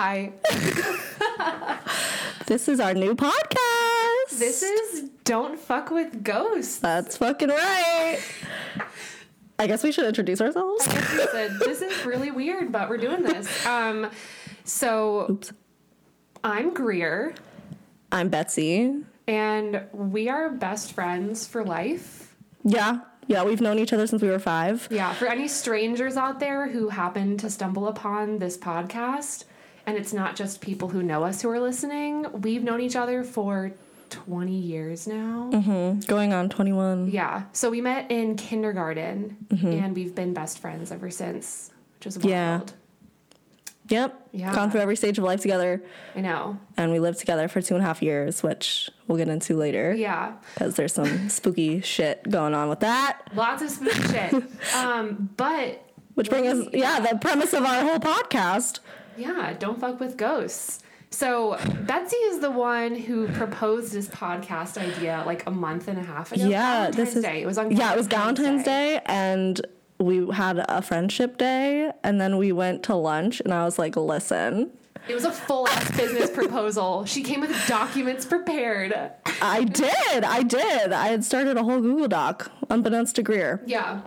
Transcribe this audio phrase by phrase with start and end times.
[0.00, 0.32] Hi.
[2.46, 4.38] This is our new podcast.
[4.38, 6.78] This is Don't Fuck with Ghosts.
[6.78, 8.18] That's fucking right.
[9.58, 10.84] I guess we should introduce ourselves.
[10.84, 13.66] Said, this is really weird, but we're doing this.
[13.66, 14.10] Um,
[14.64, 15.52] so Oops.
[16.42, 17.34] I'm Greer,
[18.10, 18.94] I'm Betsy.
[19.28, 22.34] and we are best friends for life.
[22.64, 23.00] Yeah.
[23.28, 24.88] Yeah, we've known each other since we were five.
[24.90, 29.44] Yeah, for any strangers out there who happen to stumble upon this podcast,
[29.90, 33.24] and it's not just people who know us who are listening, we've known each other
[33.24, 33.72] for
[34.10, 35.50] 20 years now.
[35.52, 37.10] Mm, Going on 21.
[37.10, 37.42] Yeah.
[37.52, 42.28] So we met in kindergarten and we've been best friends ever since, which is wild.
[42.28, 42.60] Yeah.
[43.88, 44.28] Yep.
[44.32, 44.54] Yeah.
[44.54, 45.82] Gone through every stage of life together.
[46.14, 46.58] I know.
[46.76, 49.92] And we lived together for two and a half years, which we'll get into later.
[49.92, 50.34] Yeah.
[50.54, 53.22] Because there's some spooky shit going on with that.
[53.34, 54.44] Lots of spooky shit.
[54.76, 58.78] Um, but Which brings us, yeah, the premise of our whole podcast.
[59.20, 60.82] Yeah, don't fuck with ghosts.
[61.12, 66.02] So Betsy is the one who proposed this podcast idea like a month and a
[66.02, 66.46] half ago.
[66.46, 67.42] Yeah, Valentine's this is Day.
[67.42, 69.60] It was on yeah, it was Valentine's Day, and
[69.98, 73.96] we had a friendship day, and then we went to lunch, and I was like,
[73.96, 74.70] "Listen,
[75.08, 77.04] It was a full ass business proposal.
[77.06, 78.94] She came with documents prepared.
[79.42, 84.02] I did, I did, I had started a whole Google Doc, unbeknownst to Greer, Yeah.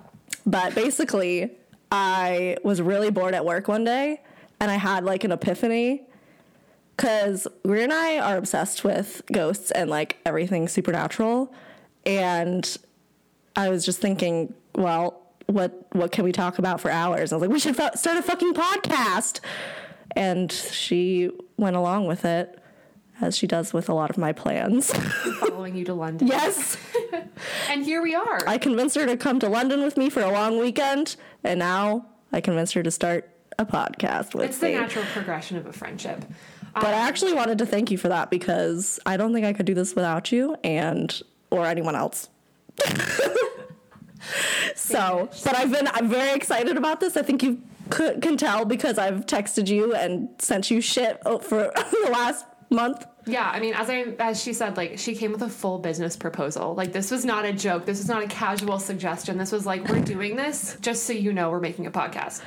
[0.45, 1.52] but basically,
[1.92, 4.22] I was really bored at work one day,
[4.64, 6.03] and I had like an epiphany."
[6.95, 11.52] Because Greer and I are obsessed with ghosts and like everything supernatural.
[12.05, 12.78] And
[13.55, 17.31] I was just thinking, well, what what can we talk about for hours?
[17.31, 19.39] I was like, we should fu- start a fucking podcast.
[20.16, 22.59] And she went along with it,
[23.20, 24.93] as she does with a lot of my plans.
[25.39, 26.27] Following you to London.
[26.27, 26.77] yes,
[27.70, 28.48] And here we are.
[28.48, 32.05] I convinced her to come to London with me for a long weekend, and now
[32.32, 34.73] I convinced her to start a podcast with it's the me.
[34.73, 36.23] natural progression of a friendship.
[36.73, 39.53] But I um, actually wanted to thank you for that because I don't think I
[39.53, 41.21] could do this without you and
[41.52, 42.30] or anyone else.
[44.75, 47.15] so, but I've been I'm very excited about this.
[47.15, 51.39] I think you could, can tell because I've texted you and sent you shit for
[51.75, 53.05] the last month.
[53.25, 56.17] Yeah, I mean, as I as she said, like she came with a full business
[56.17, 56.73] proposal.
[56.73, 57.85] Like this was not a joke.
[57.85, 59.37] This was not a casual suggestion.
[59.37, 62.41] This was like we're doing this just so you know we're making a podcast.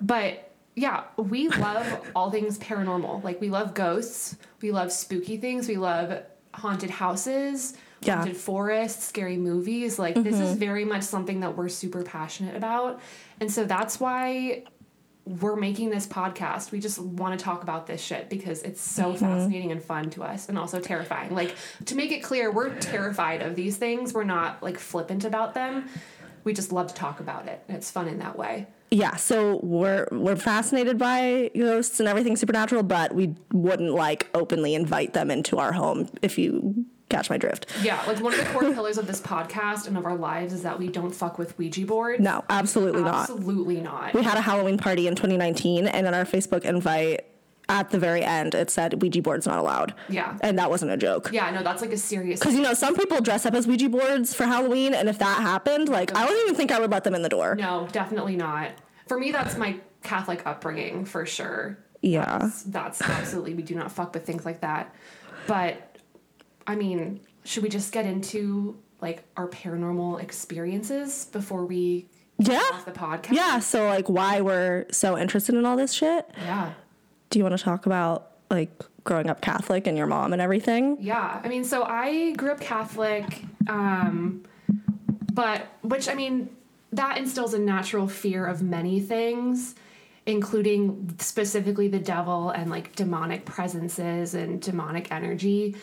[0.00, 0.45] But
[0.76, 3.24] yeah, we love all things paranormal.
[3.24, 4.36] Like we love ghosts.
[4.60, 5.68] We love spooky things.
[5.68, 6.22] We love
[6.52, 8.16] haunted houses, Yeah.
[8.16, 9.98] haunted forests, scary movies.
[9.98, 10.58] Like this is mm-hmm.
[10.58, 13.00] very much something that we're super passionate about.
[13.40, 14.64] And so that's why
[15.24, 16.70] we're making this podcast.
[16.70, 19.16] We just want to talk about this shit because it's so mm-hmm.
[19.16, 21.34] fascinating and fun to us and also terrifying.
[21.34, 24.12] Like to make it clear, we're terrified of these things.
[24.12, 25.88] We're not like flippant about them.
[26.44, 27.62] We just love to talk about it.
[27.66, 28.66] And it's fun in that way.
[28.90, 34.74] Yeah, so we're we're fascinated by ghosts and everything supernatural, but we wouldn't like openly
[34.74, 37.66] invite them into our home if you catch my drift.
[37.82, 40.62] Yeah, like one of the core pillars of this podcast and of our lives is
[40.62, 42.20] that we don't fuck with Ouija boards.
[42.22, 43.30] No, absolutely not.
[43.30, 44.14] Absolutely not.
[44.14, 47.25] We had a Halloween party in 2019, and in our Facebook invite,
[47.68, 49.94] at the very end, it said Ouija boards not allowed.
[50.08, 50.38] Yeah.
[50.40, 51.30] And that wasn't a joke.
[51.32, 53.88] Yeah, no, that's like a serious Because, you know, some people dress up as Ouija
[53.88, 57.04] boards for Halloween, and if that happened, like, I don't even think I would let
[57.04, 57.56] them in the door.
[57.56, 58.70] No, definitely not.
[59.08, 61.78] For me, that's my Catholic upbringing for sure.
[62.02, 62.50] Yeah.
[62.66, 64.94] That's absolutely, we do not fuck with things like that.
[65.48, 65.98] But,
[66.66, 72.60] I mean, should we just get into like our paranormal experiences before we Yeah.
[72.84, 73.32] the podcast?
[73.32, 73.58] Yeah.
[73.58, 76.28] So, like, why we're so interested in all this shit.
[76.38, 76.72] Yeah.
[77.30, 78.70] Do you want to talk about, like,
[79.04, 80.98] growing up Catholic and your mom and everything?
[81.00, 81.40] Yeah.
[81.42, 84.44] I mean, so I grew up Catholic, um,
[85.32, 86.50] but which I mean,
[86.92, 89.74] that instills a natural fear of many things,
[90.26, 95.76] including specifically the devil and like demonic presences and demonic energy.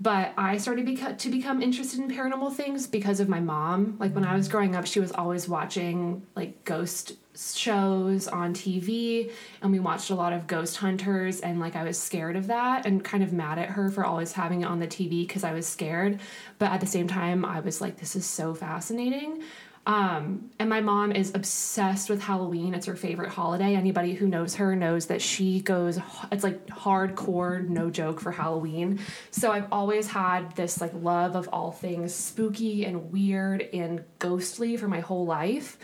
[0.00, 3.96] But I started beca- to become interested in paranormal things because of my mom.
[3.98, 7.12] Like when I was growing up, she was always watching like ghost
[7.54, 9.30] shows on TV,
[9.62, 11.40] and we watched a lot of ghost hunters.
[11.40, 14.32] And like I was scared of that and kind of mad at her for always
[14.32, 16.20] having it on the TV because I was scared.
[16.58, 19.42] But at the same time, I was like, this is so fascinating.
[19.86, 22.74] Um, and my mom is obsessed with Halloween.
[22.74, 23.74] It's her favorite holiday.
[23.74, 25.98] Anybody who knows her knows that she goes,
[26.30, 29.00] it's like hardcore, no joke for Halloween.
[29.30, 34.76] So I've always had this like love of all things spooky and weird and ghostly
[34.76, 35.78] for my whole life.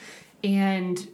[0.44, 1.08] And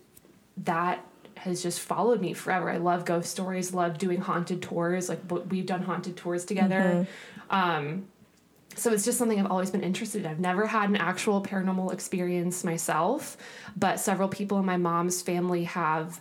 [0.59, 1.05] that
[1.37, 2.71] has just followed me forever.
[2.71, 5.09] I love ghost stories, love doing haunted tours.
[5.09, 5.21] Like
[5.51, 7.07] we've done haunted tours together.
[7.51, 8.07] Um,
[8.75, 10.31] so it's just something I've always been interested in.
[10.31, 13.37] I've never had an actual paranormal experience myself,
[13.77, 16.21] but several people in my mom's family have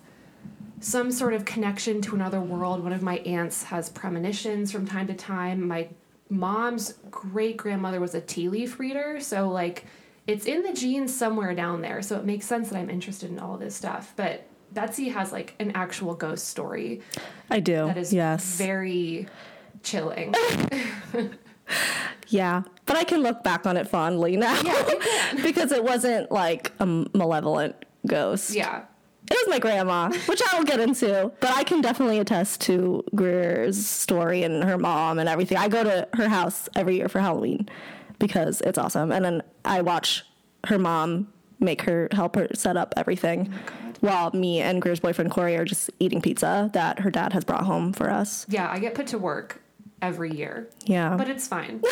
[0.82, 2.84] some sort of connection to another world.
[2.84, 5.68] One of my aunts has premonitions from time to time.
[5.68, 5.88] My
[6.30, 9.86] mom's great grandmother was a tea leaf reader, so like
[10.32, 12.02] it's in the genes somewhere down there.
[12.02, 14.14] So it makes sense that I'm interested in all this stuff.
[14.16, 17.02] But Betsy has like an actual ghost story
[17.50, 17.86] I do.
[17.88, 18.58] that is yes.
[18.58, 19.28] very
[19.84, 20.34] chilling.
[22.28, 26.72] Yeah, but I can look back on it fondly now Yeah, because it wasn't like
[26.80, 27.76] a malevolent
[28.08, 28.52] ghost.
[28.56, 28.86] yeah.
[29.30, 33.02] It was my grandma, which I will get into, but I can definitely attest to
[33.16, 35.58] Greer's story and her mom and everything.
[35.58, 37.70] I go to her house every year for Halloween
[38.22, 40.24] because it's awesome, and then I watch
[40.66, 41.28] her mom
[41.60, 45.66] make her help her set up everything oh while me and Greer's boyfriend Corey are
[45.66, 48.48] just eating pizza that her dad has brought home for us.
[48.50, 49.62] Yeah, I get put to work
[50.02, 50.70] every year.
[50.86, 51.16] Yeah.
[51.16, 51.84] But it's fine.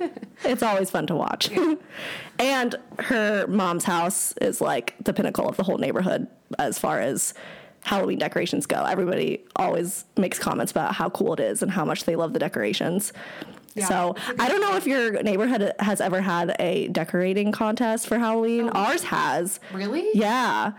[0.44, 1.50] It's always fun to watch.
[2.38, 6.26] and her mom's house is like the pinnacle of the whole neighborhood
[6.58, 7.34] as far as
[7.84, 8.84] Halloween decorations go.
[8.84, 12.38] Everybody always makes comments about how cool it is and how much they love the
[12.38, 13.12] decorations.
[13.74, 13.86] Yeah.
[13.88, 18.68] So I don't know if your neighborhood has ever had a decorating contest for Halloween.
[18.72, 18.78] Oh.
[18.78, 19.60] Ours has.
[19.72, 20.08] really?
[20.14, 20.72] Yeah.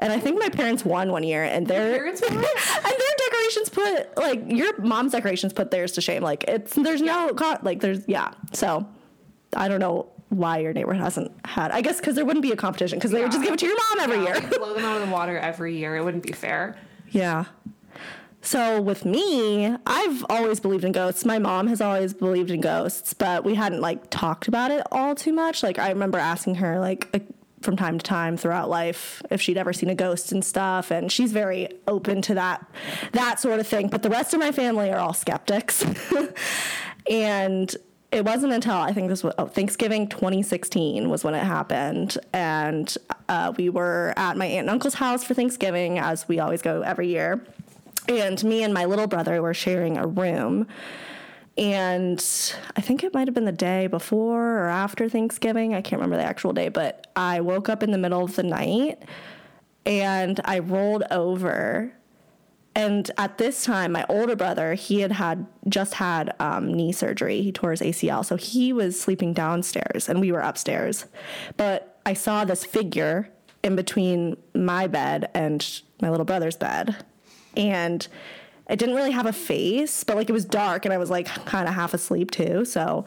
[0.00, 4.42] And I think my parents won one year, and their and their decorations put like
[4.46, 6.22] your mom's decorations put theirs to shame.
[6.22, 8.30] Like it's there's no co- like there's yeah.
[8.52, 8.86] So
[9.56, 11.72] I don't know why your neighborhood hasn't had.
[11.72, 13.66] I guess because there wouldn't be a competition because they would just give it to
[13.66, 14.48] your mom every Yeah, year.
[14.58, 15.96] blow them out of the water every year.
[15.96, 16.76] It wouldn't be fair.
[17.10, 17.46] Yeah.
[18.40, 21.24] So with me, I've always believed in ghosts.
[21.24, 25.14] My mom has always believed in ghosts, but we hadn't like talked about it all
[25.14, 25.62] too much.
[25.62, 27.18] Like I remember asking her like uh,
[27.62, 31.10] from time to time throughout life if she'd ever seen a ghost and stuff, and
[31.10, 32.64] she's very open to that
[33.12, 33.88] that sort of thing.
[33.88, 35.84] But the rest of my family are all skeptics.
[37.10, 37.74] and
[38.10, 42.96] it wasn't until I think this was oh, Thanksgiving 2016 was when it happened, and
[43.28, 46.82] uh, we were at my aunt and uncle's house for Thanksgiving, as we always go
[46.82, 47.44] every year.
[48.08, 50.66] And me and my little brother were sharing a room.
[51.58, 52.24] And
[52.76, 55.74] I think it might have been the day before or after Thanksgiving.
[55.74, 58.44] I can't remember the actual day, but I woke up in the middle of the
[58.44, 59.02] night
[59.84, 61.92] and I rolled over.
[62.76, 67.42] And at this time, my older brother, he had had just had um, knee surgery.
[67.42, 71.06] He tore his ACL, so he was sleeping downstairs, and we were upstairs.
[71.56, 73.30] But I saw this figure
[73.64, 77.04] in between my bed and my little brother's bed,
[77.58, 78.06] and
[78.70, 81.26] it didn't really have a face, but like it was dark, and I was like
[81.26, 82.64] kind of half asleep too.
[82.64, 83.04] So,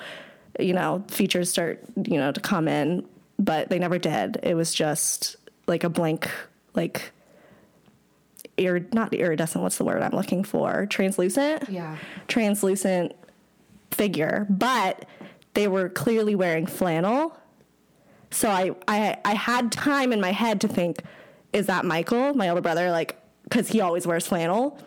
[0.60, 3.08] you know, features start you know to come in,
[3.40, 4.40] but they never did.
[4.44, 5.38] It was just
[5.68, 6.30] like a blank,
[6.76, 7.12] like
[8.58, 9.64] irid- not iridescent.
[9.64, 10.86] What's the word I'm looking for?
[10.88, 11.70] Translucent.
[11.70, 11.98] Yeah.
[12.28, 13.14] Translucent
[13.92, 15.06] figure, but
[15.54, 17.38] they were clearly wearing flannel.
[18.32, 21.04] So I, I, I had time in my head to think,
[21.52, 22.90] is that Michael, my older brother?
[22.90, 23.21] Like,
[23.52, 24.80] because he always wears flannel.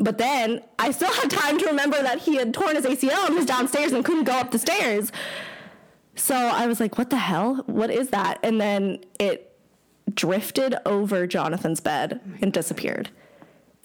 [0.00, 3.36] But then I still had time to remember that he had torn his ACL and
[3.36, 5.12] was downstairs and couldn't go up the stairs.
[6.16, 7.62] So I was like, what the hell?
[7.66, 8.40] What is that?
[8.42, 9.56] And then it
[10.12, 13.10] drifted over Jonathan's bed and disappeared.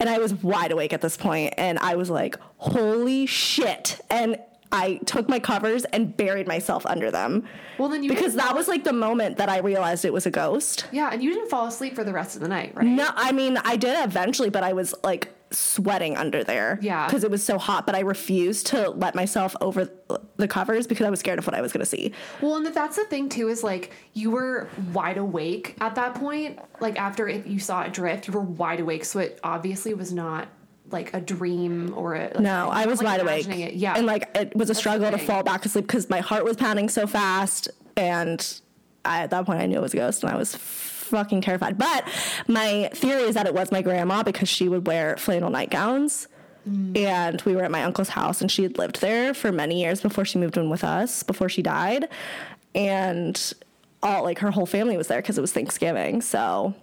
[0.00, 4.00] And I was wide awake at this point, and I was like, holy shit.
[4.10, 4.38] And
[4.70, 7.44] I took my covers and buried myself under them.
[7.78, 10.30] Well, then you because that was like the moment that I realized it was a
[10.30, 10.86] ghost.
[10.92, 12.86] Yeah, and you didn't fall asleep for the rest of the night, right?
[12.86, 16.78] No, I mean, I did eventually, but I was like sweating under there.
[16.82, 17.06] Yeah.
[17.06, 19.88] Because it was so hot, but I refused to let myself over
[20.36, 22.12] the covers because I was scared of what I was going to see.
[22.42, 26.58] Well, and that's the thing too is like you were wide awake at that point.
[26.80, 30.12] Like after it, you saw it drift, you were wide awake, so it obviously was
[30.12, 30.48] not
[30.90, 32.24] like a dream or a.
[32.24, 33.48] Like, No, I was like, wide awake.
[33.48, 33.74] It.
[33.74, 36.56] Yeah, And like it was a struggle to fall back asleep because my heart was
[36.56, 37.68] pounding so fast.
[37.96, 38.60] And
[39.04, 41.78] I, at that point, I knew it was a ghost and I was fucking terrified.
[41.78, 42.08] But
[42.46, 46.28] my theory is that it was my grandma because she would wear flannel nightgowns.
[46.68, 46.96] Mm.
[46.98, 50.00] And we were at my uncle's house and she had lived there for many years
[50.00, 52.08] before she moved in with us, before she died.
[52.74, 53.54] And
[54.02, 56.20] all like her whole family was there because it was Thanksgiving.
[56.20, 56.74] So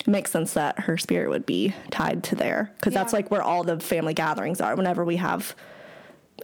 [0.00, 3.42] it makes sense that her spirit would be tied to there because that's like where
[3.42, 4.74] all the family gatherings are.
[4.76, 5.54] Whenever we have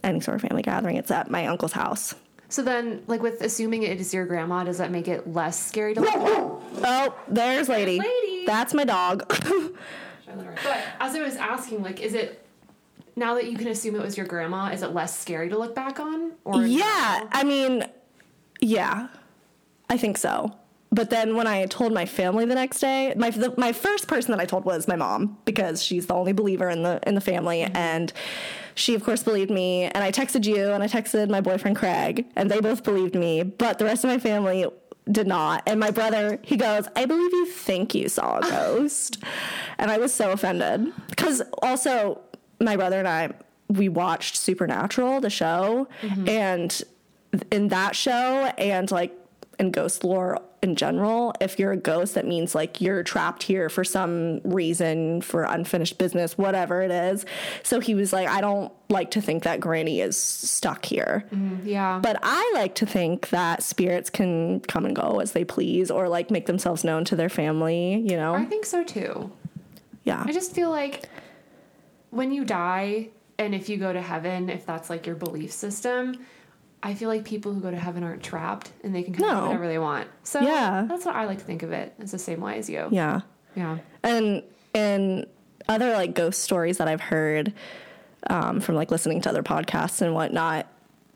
[0.03, 2.15] any sort of family gathering, it's at my uncle's house.
[2.49, 5.93] So then, like with assuming it is your grandma, does that make it less scary
[5.95, 6.61] to look?
[6.87, 7.99] Oh, there's lady.
[7.99, 8.45] Lady.
[8.45, 9.23] That's my dog.
[10.35, 12.45] But as I was asking, like, is it
[13.15, 14.71] now that you can assume it was your grandma?
[14.71, 16.33] Is it less scary to look back on?
[16.43, 17.85] Or yeah, I mean,
[18.59, 19.07] yeah,
[19.89, 20.53] I think so.
[20.95, 24.31] But then when I told my family the next day, my the, my first person
[24.31, 27.21] that I told was my mom because she's the only believer in the in the
[27.21, 27.75] family, mm-hmm.
[27.75, 28.13] and
[28.75, 29.83] she of course believed me.
[29.83, 33.43] And I texted you, and I texted my boyfriend Craig, and they both believed me.
[33.43, 34.65] But the rest of my family
[35.11, 35.63] did not.
[35.67, 39.21] And my brother, he goes, I believe you think you saw a ghost.
[39.77, 40.93] and I was so offended.
[41.09, 42.21] Because also,
[42.61, 43.31] my brother and I,
[43.67, 46.29] we watched Supernatural, the show, mm-hmm.
[46.29, 46.81] and
[47.51, 49.13] in that show, and like
[49.59, 53.69] in ghost lore in general, if you're a ghost, that means like you're trapped here
[53.69, 57.25] for some reason, for unfinished business, whatever it is.
[57.61, 61.23] So he was like, I don't like to think that Granny is stuck here.
[61.31, 61.99] Mm-hmm, yeah.
[62.01, 66.09] But I like to think that spirits can come and go as they please or
[66.09, 68.33] like make themselves known to their family, you know?
[68.33, 69.31] I think so too.
[70.03, 70.23] Yeah.
[70.25, 71.07] I just feel like
[72.09, 76.25] when you die and if you go to heaven, if that's like your belief system,
[76.85, 79.31] I feel like people who go to heaven aren't trapped and they can kind of
[79.31, 79.39] No.
[79.41, 80.07] do whatever they want.
[80.23, 80.85] So Yeah.
[80.87, 81.93] that's what I like to think of it.
[81.99, 82.87] It's the same way as you.
[82.91, 83.21] Yeah.
[83.55, 83.77] Yeah.
[84.03, 84.43] And
[84.75, 85.25] and
[85.67, 87.53] other like ghost stories that I've heard
[88.29, 90.67] um, from like listening to other podcasts and whatnot,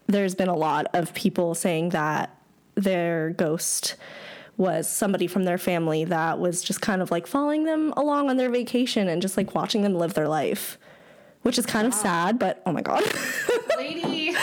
[0.08, 2.36] there's been a lot of people saying that
[2.76, 3.96] their ghost
[4.58, 8.38] was somebody from their family that was just kind of like following them along on
[8.38, 10.78] their vacation and just like watching them live their life,
[11.44, 13.04] which is kind of sad, but oh my god.
[13.78, 14.36] Lady.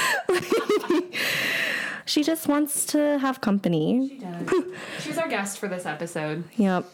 [2.04, 4.08] she just wants to have company.
[4.08, 4.64] She does.
[5.00, 6.44] She's our guest for this episode.
[6.56, 6.84] Yep.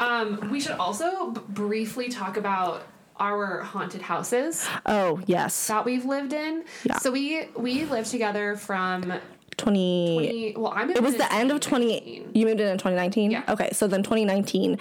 [0.00, 2.82] Um, we should also b- briefly talk about
[3.20, 5.68] our haunted houses Oh, yes.
[5.68, 6.64] that we've lived in.
[6.84, 6.98] Yeah.
[6.98, 9.12] So we we lived together from
[9.58, 13.30] 20 20, well, I'm It was the end of 20 You moved in in 2019?
[13.30, 13.44] Yeah.
[13.48, 14.78] Okay, so then 2019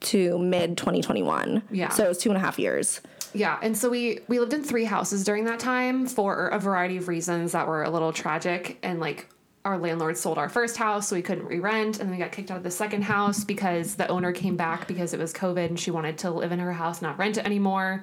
[0.00, 1.62] to mid 2021.
[1.70, 1.90] Yeah.
[1.90, 3.00] So it was two and a half years.
[3.34, 6.96] Yeah, and so we we lived in three houses during that time for a variety
[6.96, 9.28] of reasons that were a little tragic and like
[9.64, 12.50] our landlord sold our first house so we couldn't re-rent and then we got kicked
[12.50, 15.78] out of the second house because the owner came back because it was covid and
[15.78, 18.02] she wanted to live in her house not rent it anymore.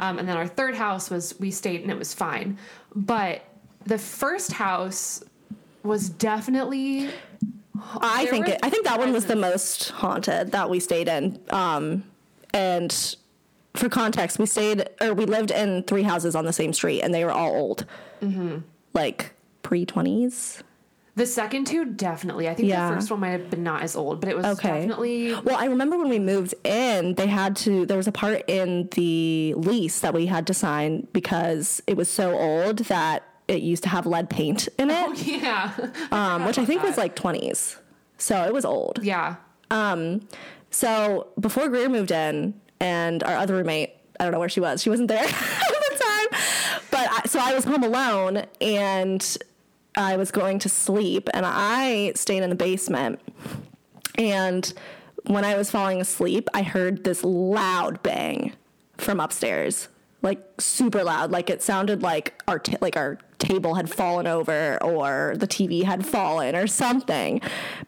[0.00, 2.58] Um, and then our third house was we stayed and it was fine.
[2.94, 3.42] But
[3.86, 5.22] the first house
[5.82, 7.08] was definitely
[8.00, 11.38] I think it, I think that one was the most haunted that we stayed in.
[11.50, 12.04] Um,
[12.52, 13.16] and
[13.78, 17.12] for context, we stayed or we lived in three houses on the same street, and
[17.14, 17.84] they were all old,
[18.22, 18.58] Mm-hmm.
[18.94, 19.32] like
[19.62, 20.62] pre 20s.
[21.14, 22.88] the second two definitely i think Yeah.
[22.88, 24.68] the first one might have been not as old but it was Okay.
[24.80, 28.42] definitely Well, I remember when we moved in, they had to, there was a part
[28.48, 33.62] in the lease that we had to sign because it was so old that it
[33.62, 35.72] used to have lead paint in it, Oh, yeah
[36.12, 37.78] um, which I think was like 20s.
[38.18, 39.00] So it was old.
[39.02, 39.36] yeah
[39.70, 40.26] Um,
[40.70, 44.82] So before Greer moved in, and our other roommate, I don't know where she was.
[44.82, 46.40] She wasn't there at the time.
[46.90, 49.36] But I, so I was home alone, and
[49.96, 53.20] I was going to sleep, and I stayed in the basement.
[54.16, 54.72] And
[55.24, 58.52] when I was falling asleep, I heard this loud bang
[58.96, 59.88] from upstairs,
[60.22, 61.30] like super loud.
[61.30, 65.84] Like it sounded like our ta- like our table had fallen over or the TV
[65.84, 67.40] had fallen or something.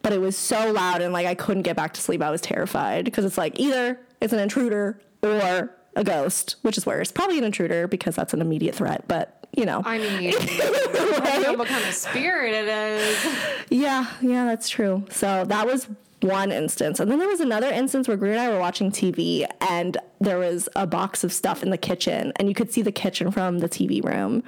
[0.02, 2.22] But it was so loud and like I couldn't get back to sleep.
[2.22, 6.86] I was terrified because it's like either it's an intruder or a ghost, which is
[6.86, 7.10] worse.
[7.12, 9.04] Probably an intruder because that's an immediate threat.
[9.08, 13.26] But you know, I mean, I know what kind of spirit it is.
[13.70, 15.04] Yeah, yeah, that's true.
[15.10, 15.88] So that was
[16.20, 17.00] one instance.
[17.00, 20.38] And then there was another instance where Greer and I were watching TV and there
[20.38, 23.58] was a box of stuff in the kitchen and you could see the kitchen from
[23.58, 24.44] the TV room.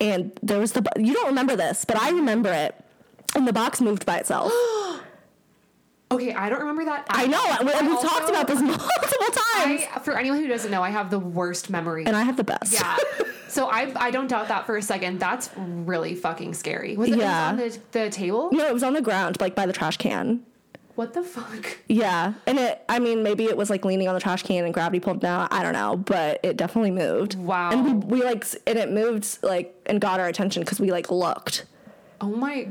[0.00, 2.74] And there was the, you don't remember this, but I remember it.
[3.36, 4.52] And the box moved by itself.
[6.14, 7.06] Okay, I don't remember that.
[7.10, 7.42] I know.
[7.60, 8.86] We, we've also- talked about this multiple
[9.26, 9.82] times.
[9.94, 12.04] I, for anyone who doesn't know, I have the worst memory.
[12.06, 12.72] and I have the best.
[12.72, 12.96] yeah.
[13.48, 15.20] So I I don't doubt that for a second.
[15.20, 16.96] That's really fucking scary.
[16.96, 17.52] Was it, Yeah.
[17.52, 18.48] it was on the, the table?
[18.50, 20.40] No, it was on the ground, like by the trash can.
[20.96, 21.78] What the fuck?
[21.86, 22.32] Yeah.
[22.48, 24.98] And it, I mean, maybe it was like leaning on the trash can and gravity
[24.98, 25.46] pulled it down.
[25.52, 27.36] I don't know, but it definitely moved.
[27.36, 27.70] Wow.
[27.70, 31.12] And we, we like, and it moved like and got our attention because we like
[31.12, 31.64] looked.
[32.20, 32.68] Oh my.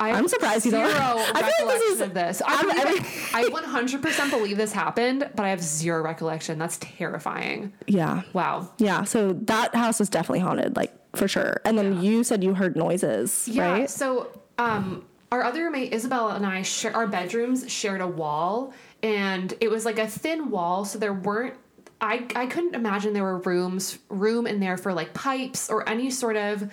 [0.00, 0.96] I I'm surprised you zero don't-
[1.36, 2.42] I feel like this recollection is- of this.
[2.44, 6.58] I, believe I 100% believe this happened, but I have zero recollection.
[6.58, 7.72] That's terrifying.
[7.86, 8.22] Yeah.
[8.32, 8.70] Wow.
[8.78, 9.04] Yeah.
[9.04, 11.60] So that house was definitely haunted, like for sure.
[11.64, 13.70] And then you said you heard noises, Yeah.
[13.72, 13.90] right?
[13.90, 14.28] So,
[14.58, 19.70] um, our other roommate Isabella and I share our bedrooms shared a wall, and it
[19.70, 21.54] was like a thin wall, so there weren't.
[22.00, 26.10] I I couldn't imagine there were rooms room in there for like pipes or any
[26.10, 26.72] sort of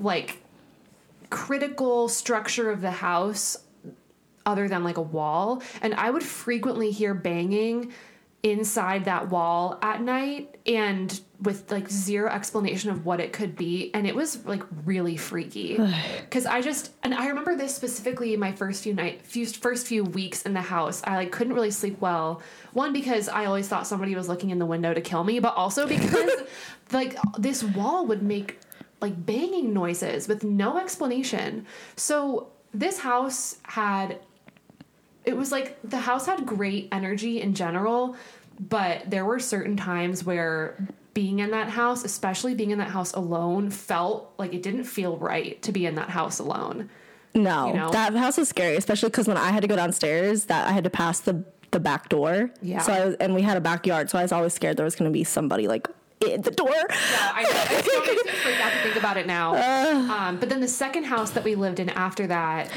[0.00, 0.42] like
[1.30, 3.56] critical structure of the house
[4.44, 5.62] other than like a wall.
[5.82, 7.92] And i would frequently hear banging
[8.42, 13.90] inside that wall at night and with like zero explanation of what it could be.
[13.92, 15.78] And it was like really freaky.
[16.20, 20.04] Because i just and i remember this specifically my first few night few first few
[20.04, 21.02] weeks in the house.
[21.04, 22.42] I like couldn't really sleep well.
[22.72, 25.54] One because i always thought somebody was looking in the window to kill me but
[25.56, 26.30] also because
[26.92, 28.60] like this wall would make
[29.00, 34.18] like banging noises with no explanation so this house had
[35.26, 38.16] it was like the house had great energy in general,
[38.60, 40.76] but there were certain times where
[41.14, 45.16] being in that house, especially being in that house alone, felt like it didn't feel
[45.16, 46.88] right to be in that house alone.
[47.34, 47.90] No, You know?
[47.90, 50.84] that house was scary, especially because when I had to go downstairs, that I had
[50.84, 52.50] to pass the the back door.
[52.62, 52.78] Yeah.
[52.78, 54.94] So I was, and we had a backyard, so I was always scared there was
[54.94, 55.88] going to be somebody like
[56.20, 56.68] in the door.
[56.70, 59.54] Yeah, I, I still makes me freak out to think about it now.
[60.28, 62.70] um, but then the second house that we lived in after that,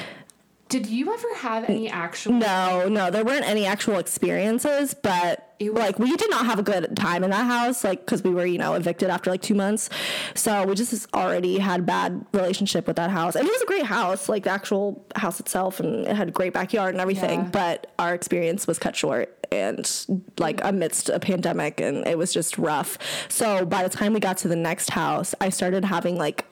[0.67, 2.33] did you ever have any actual?
[2.33, 6.59] No, no, there weren't any actual experiences, but It was- like we did not have
[6.59, 9.41] a good time in that house, like because we were, you know, evicted after like
[9.41, 9.89] two months,
[10.35, 13.85] so we just already had bad relationship with that house, and it was a great
[13.85, 17.49] house, like the actual house itself, and it had a great backyard and everything, Yeah.
[17.51, 20.05] but our experience was cut short and
[20.37, 22.97] like amidst a pandemic, and it was just rough.
[23.29, 26.45] So by the time we got to the next house, I started having like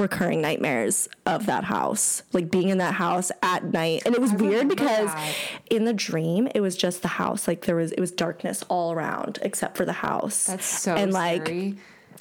[0.00, 4.02] recurring nightmares of that house, like being in that house at night.
[4.06, 5.34] And it was I weird because that.
[5.68, 7.46] in the dream it was just the house.
[7.46, 10.46] Like there was it was darkness all around except for the house.
[10.46, 11.76] That's so and like scary.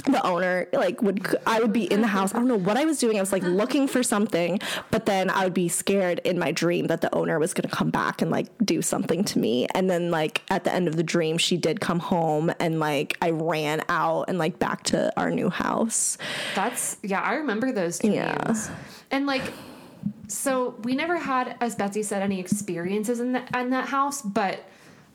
[0.05, 2.33] The owner like would I would be in the house.
[2.33, 3.17] I don't know what I was doing.
[3.17, 4.59] I was like looking for something,
[4.91, 7.75] but then I would be scared in my dream that the owner was going to
[7.75, 9.67] come back and like do something to me.
[9.73, 13.17] And then like at the end of the dream she did come home and like
[13.21, 16.17] I ran out and like back to our new house.
[16.55, 18.15] That's yeah, I remember those dreams.
[18.15, 18.75] Yeah.
[19.11, 19.43] And like
[20.27, 24.63] so we never had, as Betsy said, any experiences in that in that house, but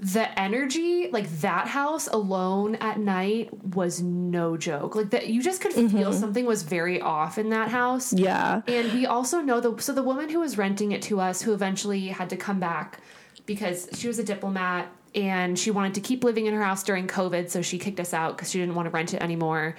[0.04, 4.94] the energy, like that house alone at night was no joke.
[4.94, 6.12] Like that you just could feel mm-hmm.
[6.12, 8.12] something was very off in that house.
[8.12, 8.60] Yeah.
[8.66, 11.54] And we also know the so the woman who was renting it to us, who
[11.54, 13.00] eventually had to come back
[13.46, 17.06] because she was a diplomat and she wanted to keep living in her house during
[17.06, 19.74] COVID, so she kicked us out because she didn't want to rent it anymore.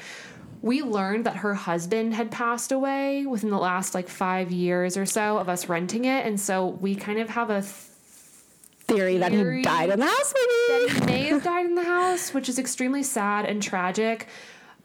[0.64, 5.06] We learned that her husband had passed away within the last like five years or
[5.06, 7.64] so of us renting it, and so we kind of have a
[8.88, 10.34] Theory that he died in the house,
[10.78, 10.94] maybe.
[10.94, 14.28] he may have died in the house, which is extremely sad and tragic,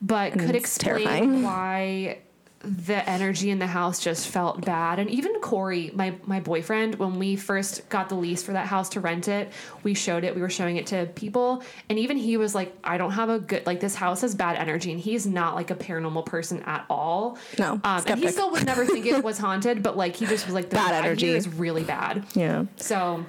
[0.01, 1.43] but could explain terrifying.
[1.43, 2.19] why
[2.63, 4.99] the energy in the house just felt bad.
[4.99, 8.91] And even Corey, my my boyfriend, when we first got the lease for that house
[8.91, 9.51] to rent it,
[9.83, 10.35] we showed it.
[10.35, 13.39] We were showing it to people, and even he was like, "I don't have a
[13.39, 16.85] good like this house has bad energy," and he's not like a paranormal person at
[16.91, 17.39] all.
[17.59, 20.45] No, um, and he still would never think it was haunted, but like he just
[20.45, 21.29] was like, "The Bad energy.
[21.31, 22.67] is really bad." Yeah.
[22.77, 23.25] So,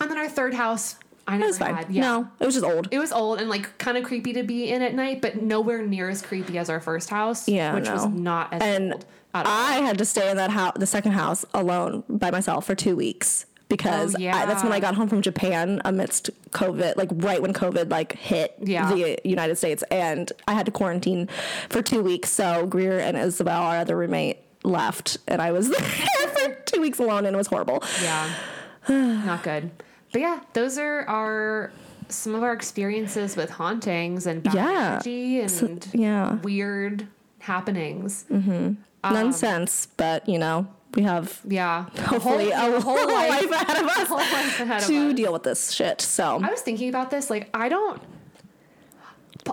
[0.00, 0.96] and then our third house,
[1.28, 1.74] I It was fine.
[1.74, 1.90] had.
[1.90, 2.02] Yeah.
[2.02, 2.88] No, it was just old.
[2.90, 5.82] It was old and like kind of creepy to be in at night, but nowhere
[5.82, 7.46] near as creepy as our first house.
[7.48, 9.52] Yeah, which was not as and old at all.
[9.52, 12.96] I had to stay in that house, the second house, alone by myself for two
[12.96, 17.40] weeks because Oh, I, that's when I got home from Japan amidst COVID, like right
[17.40, 18.92] when COVID like hit Yeah.
[18.92, 21.28] the United States, and I had to quarantine
[21.68, 22.30] for two weeks.
[22.30, 26.98] So Greer and Isabel, our other roommate, left, and I was there for two weeks
[26.98, 27.84] alone, and it was horrible.
[28.02, 28.28] Yeah,
[28.88, 29.70] not good.
[30.12, 31.70] But yeah, those are our
[32.08, 34.90] some of our experiences with hauntings and bad Yeah.
[34.94, 37.06] energy and Yeah, weird
[37.38, 38.24] happenings.
[38.30, 43.82] Um, nonsense, but you know we have Yeah, hopefully whole, a whole life, life ahead
[43.84, 45.14] of us life ahead of to us.
[45.14, 46.00] deal with this shit.
[46.00, 47.30] So I was thinking about this.
[47.30, 48.02] Like, I don't.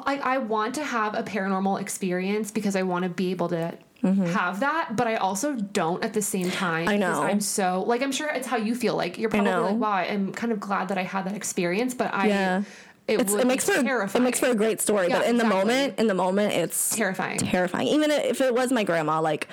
[0.06, 3.78] I, I want to have a paranormal experience because I want to be able to
[4.04, 6.86] have that, but I also don't at the same time.
[6.88, 6.90] Mm-hmm.
[6.94, 7.24] I know.
[7.24, 8.96] I'm so like I'm sure it's how you feel.
[8.96, 12.14] Like you're probably like, wow, I'm kind of glad that I had that experience, but
[12.14, 12.64] I Yeah.
[13.08, 14.22] it, it makes for terrifying.
[14.22, 16.96] it makes for a great story, Yeah, but in the moment, in the moment, it's
[16.96, 17.38] terrifying.
[17.40, 17.88] terrifying.
[17.88, 19.48] Even if it was my grandma, like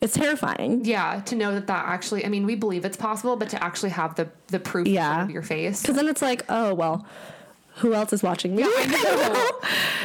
[0.00, 0.84] it's terrifying.
[0.86, 3.90] yeah, to know that that actually, I mean, we believe it's possible, but to actually
[3.90, 5.22] have the the proof in Yeah.
[5.22, 5.80] of your face.
[5.82, 7.06] Because then it's like, oh well,
[7.76, 8.62] who else is watching me?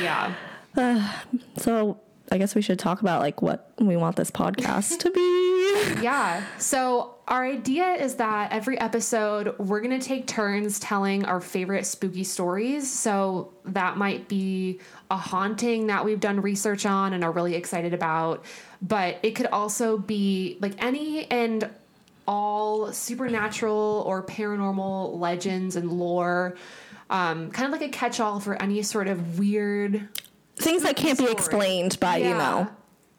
[0.02, 0.34] yeah.
[1.58, 1.98] so
[2.32, 5.42] I guess we should talk about like what we want this podcast to be.
[6.02, 6.44] Yeah.
[6.58, 11.86] So our idea is that every episode we're going to take turns telling our favorite
[11.86, 12.90] spooky stories.
[12.90, 14.80] So that might be
[15.12, 18.46] a haunting that we've done research on and are really excited about,
[18.82, 21.70] but it could also be like any and
[22.28, 26.56] all supernatural or paranormal legends and lore.
[27.10, 30.08] Um, kind of like a catch-all for any sort of weird
[30.58, 32.38] Things that can't be explained by you Yeah.
[32.38, 32.68] know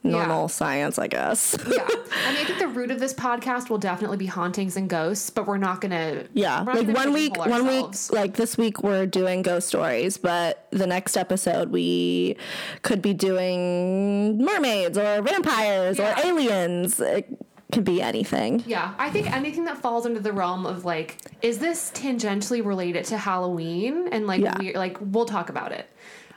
[0.03, 0.11] Yeah.
[0.12, 1.57] normal science, I guess.
[1.70, 1.83] yeah.
[2.27, 5.31] I mean, I think the root of this podcast will definitely be hauntings and ghosts,
[5.31, 6.25] but we're not gonna.
[6.33, 10.16] Yeah, not like gonna one week, one week, like this week we're doing ghost stories,
[10.16, 12.37] but the next episode we
[12.83, 16.20] could be doing mermaids or vampires Yeah.
[16.22, 17.01] or aliens.
[17.01, 17.27] It
[17.72, 18.62] could be anything.
[18.66, 23.05] Yeah, I think anything that falls under the realm of like, is this tangentially related
[23.07, 24.09] to Halloween?
[24.12, 24.57] And like, Yeah.
[24.59, 25.90] we like we'll talk about it.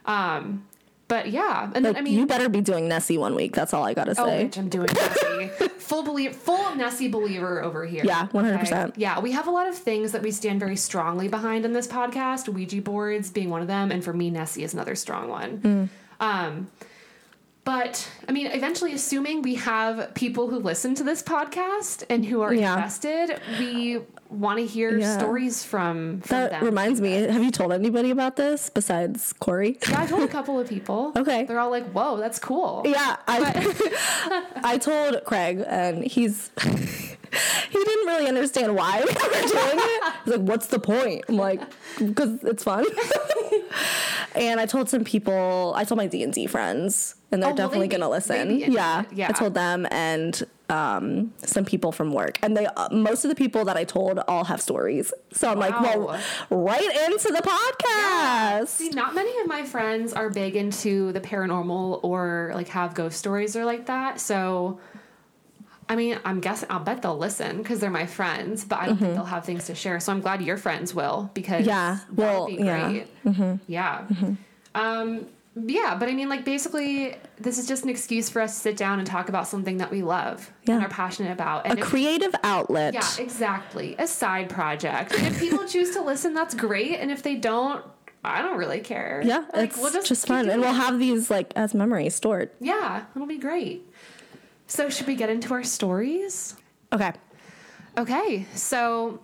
[0.05, 0.65] Um,
[1.09, 3.55] but yeah, and then I mean, you better be doing Nessie one week.
[3.55, 4.21] That's all I gotta say.
[4.21, 4.45] Oh, say.
[4.45, 5.67] bitch, I'm doing Nessie.
[5.79, 8.05] full believe, full Nessie believer over here.
[8.05, 8.93] Yeah, 100%.
[8.95, 11.87] Yeah, we have a lot of things that we stand very strongly behind in this
[11.87, 12.47] podcast.
[12.47, 15.57] Ouija boards being one of them, and for me, Nessie is another strong one.
[15.57, 15.89] Mm.
[16.19, 16.67] Um,
[17.65, 22.41] but I mean, eventually, assuming we have people who listen to this podcast and who
[22.41, 22.75] are Yeah.
[22.75, 25.17] invested, we want to hear Yeah.
[25.17, 26.63] stories from, from that them.
[26.63, 27.13] reminds me.
[27.13, 29.77] Have you told anybody about this besides Corey?
[29.89, 31.11] yeah, I told a couple of people.
[31.15, 31.43] Okay.
[31.45, 36.51] they're all like, "Whoa, that's cool." Yeah, I I told Craig, and he's
[37.69, 40.13] he didn't really understand why we were doing it.
[40.25, 41.61] He's like, "What's the point?" I'm like,
[41.97, 42.85] "Because it's fun."
[44.35, 45.73] and I told some people.
[45.75, 48.11] I told my D and D friends, and they're Oh, they definitely be- gonna they
[48.11, 48.59] listen.
[48.71, 49.03] Yeah.
[49.11, 49.29] Yeah.
[49.29, 53.35] I told them and um, some people from work, and they uh, most of the
[53.35, 55.11] people that I told all have stories.
[55.31, 56.19] So I'm like, well,
[56.51, 58.67] right into the podcast.
[58.67, 63.17] See, not many of my friends are big into the paranormal or like have ghost
[63.17, 64.19] stories or like that.
[64.19, 64.79] So,
[65.91, 68.97] I mean, I'm guessing, I'll bet they'll listen because they're my friends, but I don't
[68.97, 69.99] think they'll have things to share.
[69.99, 71.69] So I'm glad your friends will because Mm-hmm.
[71.69, 73.03] Yeah, that well, would be yeah.
[73.25, 73.55] Mm-hmm.
[73.67, 74.05] Yeah.
[74.75, 75.25] Um,
[75.55, 78.77] yeah, but I mean, like, basically, this is just an excuse for us to sit
[78.77, 81.65] down and talk about something that we love and are passionate about.
[81.65, 82.93] A And if- creative outlet.
[82.93, 83.95] yeah, exactly.
[83.97, 85.11] A side project.
[85.13, 86.99] And if people choose to listen, that's great.
[86.99, 87.83] And if they don't,
[88.23, 89.21] I don't really care.
[89.25, 92.51] Yeah, Like, it's we'll just, keep fun, and we'll have these like as memories stored.
[92.61, 93.88] Yeah, it'll be great.
[94.69, 96.55] So, should we get into our stories?
[96.93, 97.11] Okay.
[97.97, 99.19] Okay, so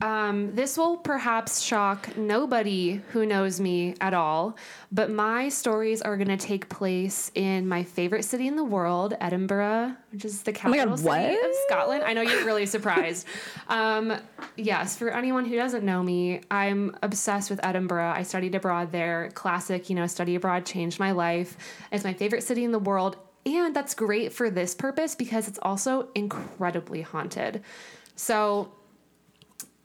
[0.00, 4.56] um, this will perhaps shock nobody who knows me at all,
[4.90, 9.14] but my stories are going to take place in my favorite city in the world,
[9.20, 12.02] Edinburgh, which is the Oh capital God, city of Scotland.
[12.02, 13.26] I know you're really surprised.
[13.68, 14.14] um,
[14.56, 18.12] yes, for anyone who doesn't know me, I'm obsessed with Edinburgh.
[18.14, 19.30] I studied abroad there.
[19.34, 21.56] Classic, you know, study abroad changed my life.
[21.92, 23.16] It's my favorite city in the world.
[23.46, 27.62] And that's great for this purpose because it's also incredibly haunted.
[28.16, 28.72] So,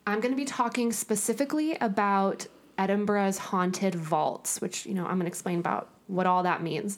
[0.07, 2.45] I'm going to be talking specifically about
[2.77, 6.97] Edinburgh's haunted vaults, which, you know, I'm going to explain about what all that means.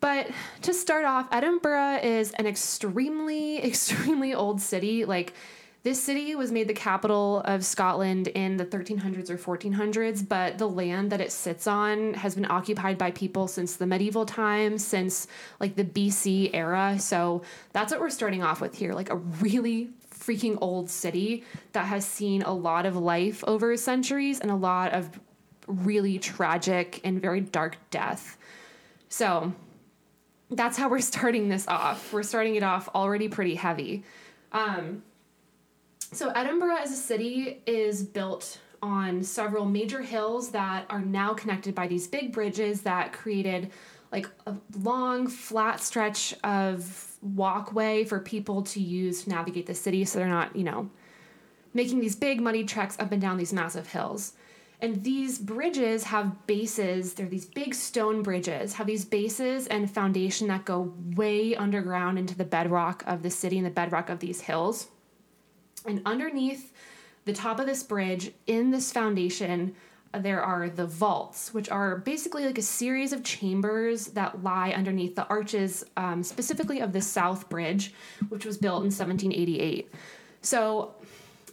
[0.00, 0.28] But
[0.62, 5.04] to start off, Edinburgh is an extremely, extremely old city.
[5.04, 5.34] Like,
[5.82, 10.68] this city was made the capital of Scotland in the 1300s or 1400s, but the
[10.68, 15.26] land that it sits on has been occupied by people since the medieval times, since
[15.58, 16.96] like the BC era.
[17.00, 17.42] So
[17.72, 21.42] that's what we're starting off with here like a really freaking old city
[21.72, 25.10] that has seen a lot of life over centuries and a lot of
[25.66, 28.38] really tragic and very dark death.
[29.08, 29.52] So
[30.48, 32.12] that's how we're starting this off.
[32.12, 34.04] We're starting it off already pretty heavy.
[34.52, 35.02] Um,
[36.12, 41.74] so Edinburgh as a city is built on several major hills that are now connected
[41.74, 43.70] by these big bridges that created
[44.10, 50.04] like a long flat stretch of walkway for people to use to navigate the city
[50.04, 50.90] so they're not, you know,
[51.72, 54.34] making these big muddy treks up and down these massive hills.
[54.80, 60.48] And these bridges have bases, they're these big stone bridges, have these bases and foundation
[60.48, 64.40] that go way underground into the bedrock of the city and the bedrock of these
[64.40, 64.88] hills.
[65.86, 66.72] And underneath
[67.24, 69.74] the top of this bridge, in this foundation,
[70.14, 74.70] uh, there are the vaults, which are basically like a series of chambers that lie
[74.70, 77.94] underneath the arches, um, specifically of the South Bridge,
[78.28, 79.90] which was built in 1788.
[80.42, 80.94] So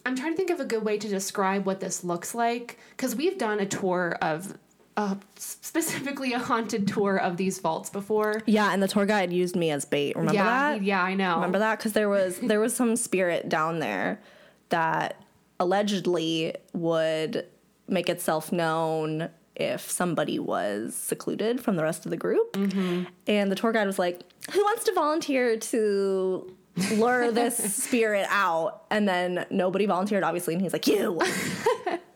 [0.05, 3.15] I'm trying to think of a good way to describe what this looks like because
[3.15, 4.57] we've done a tour of.
[4.99, 8.41] Uh, specifically, a haunted tour of these vaults before.
[8.45, 10.13] Yeah, and the tour guide used me as bait.
[10.17, 10.83] Remember yeah, that?
[10.83, 11.35] yeah, I know.
[11.35, 11.77] Remember that?
[11.77, 14.19] Because there was there was some spirit down there
[14.67, 15.23] that
[15.57, 17.45] allegedly would
[17.87, 22.51] make itself known if somebody was secluded from the rest of the group.
[22.51, 23.03] Mm-hmm.
[23.25, 24.19] And the tour guide was like,
[24.51, 26.57] "Who wants to volunteer to
[26.95, 31.21] lure this spirit out?" And then nobody volunteered, obviously, and he's like, "You."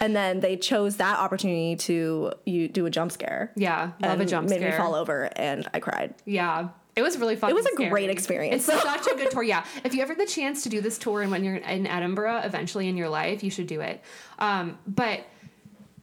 [0.00, 3.52] and then they chose that opportunity to you do a jump scare.
[3.56, 4.70] Yeah, love a jump made scare.
[4.70, 6.14] Made me fall over, and I cried.
[6.24, 6.68] Yeah.
[6.96, 7.50] It was really fun.
[7.50, 8.68] It was a great experience.
[8.68, 9.42] It's such a good tour.
[9.42, 9.64] Yeah.
[9.82, 12.42] If you ever get the chance to do this tour and when you're in Edinburgh
[12.44, 14.00] eventually in your life, you should do it.
[14.38, 15.26] Um, but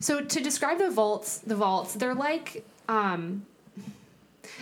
[0.02, 3.46] so to describe the vaults, the vaults, they're like um,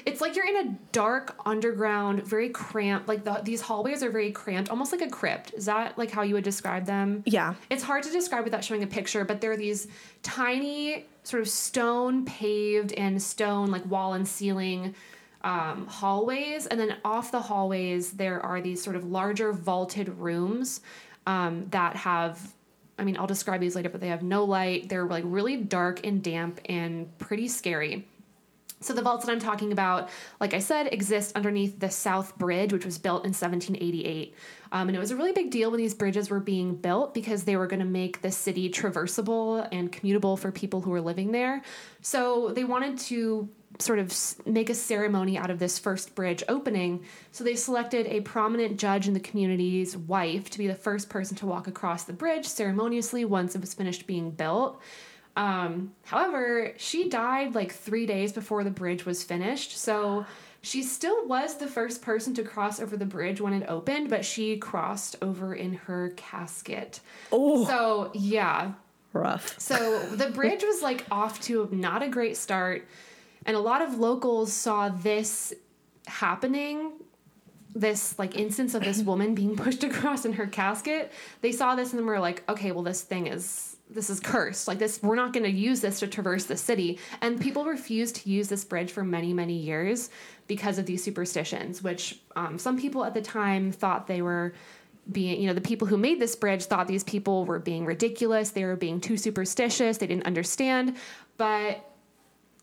[0.05, 3.07] it's like you're in a dark underground, very cramped.
[3.07, 5.53] Like the, these hallways are very cramped, almost like a crypt.
[5.53, 7.23] Is that like how you would describe them?
[7.25, 7.55] Yeah.
[7.69, 9.87] It's hard to describe without showing a picture, but there are these
[10.23, 14.95] tiny, sort of stone paved and stone like wall and ceiling
[15.41, 20.81] um, hallways, and then off the hallways there are these sort of larger vaulted rooms
[21.27, 22.53] um, that have.
[22.97, 24.89] I mean, I'll describe these later, but they have no light.
[24.89, 28.08] They're like really dark and damp and pretty scary.
[28.81, 32.71] So the vaults that I'm talking about, like I said, exist underneath the South Bridge,
[32.71, 34.33] which was built in 1788.
[34.71, 37.43] Um, and it was a really big deal when these bridges were being built because
[37.43, 41.31] they were going to make the city traversable and commutable for people who were living
[41.31, 41.61] there.
[42.01, 44.15] So they wanted to sort of
[44.45, 47.03] make a ceremony out of this first bridge opening.
[47.31, 51.37] So they selected a prominent judge in the community's wife to be the first person
[51.37, 54.81] to walk across the bridge ceremoniously once it was finished being built.
[55.35, 60.25] Um, however, she died like three days before the bridge was finished, so
[60.61, 64.25] she still was the first person to cross over the bridge when it opened, but
[64.25, 66.99] she crossed over in her casket.
[67.31, 67.65] Oh.
[67.65, 68.73] So, yeah.
[69.13, 69.59] Rough.
[69.59, 72.87] So the bridge was like off to not a great start,
[73.45, 75.53] and a lot of locals saw this
[76.05, 76.91] happening
[77.75, 81.11] this like instance of this woman being pushed across in her casket
[81.41, 84.67] they saw this and were like okay well this thing is this is cursed.
[84.67, 86.99] Like this, we're not going to use this to traverse the city.
[87.21, 90.09] And people refused to use this bridge for many, many years
[90.47, 94.53] because of these superstitions, which um, some people at the time thought they were
[95.11, 98.51] being, you know, the people who made this bridge thought these people were being ridiculous.
[98.51, 99.97] They were being too superstitious.
[99.97, 100.97] They didn't understand.
[101.37, 101.83] But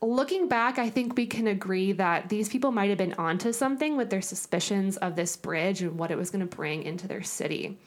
[0.01, 3.97] looking back, I think we can agree that these people might have been onto something
[3.97, 7.23] with their suspicions of this bridge and what it was going to bring into their
[7.23, 7.77] city.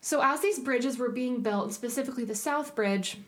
[0.00, 3.18] So, as these bridges were being built, specifically the South Bridge,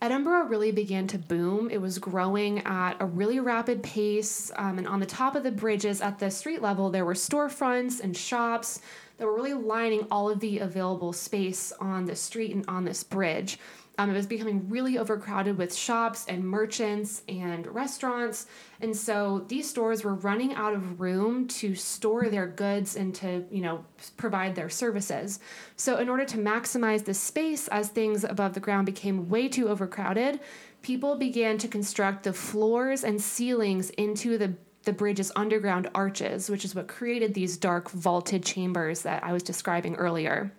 [0.00, 1.70] Edinburgh really began to boom.
[1.70, 4.50] It was growing at a really rapid pace.
[4.56, 8.00] Um, and on the top of the bridges at the street level, there were storefronts
[8.00, 8.80] and shops
[9.18, 13.04] that were really lining all of the available space on the street and on this
[13.04, 13.58] bridge.
[13.98, 18.46] Um, it was becoming really overcrowded with shops and merchants and restaurants.
[18.80, 23.44] And so these stores were running out of room to store their goods and to,
[23.50, 23.84] you know,
[24.16, 25.40] provide their services.
[25.76, 29.68] So in order to maximize the space as things above the ground became way too
[29.68, 30.40] overcrowded,
[30.80, 36.64] people began to construct the floors and ceilings into the the bridge's underground arches, which
[36.64, 40.52] is what created these dark vaulted chambers that I was describing earlier.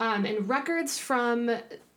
[0.00, 1.50] Um, and records from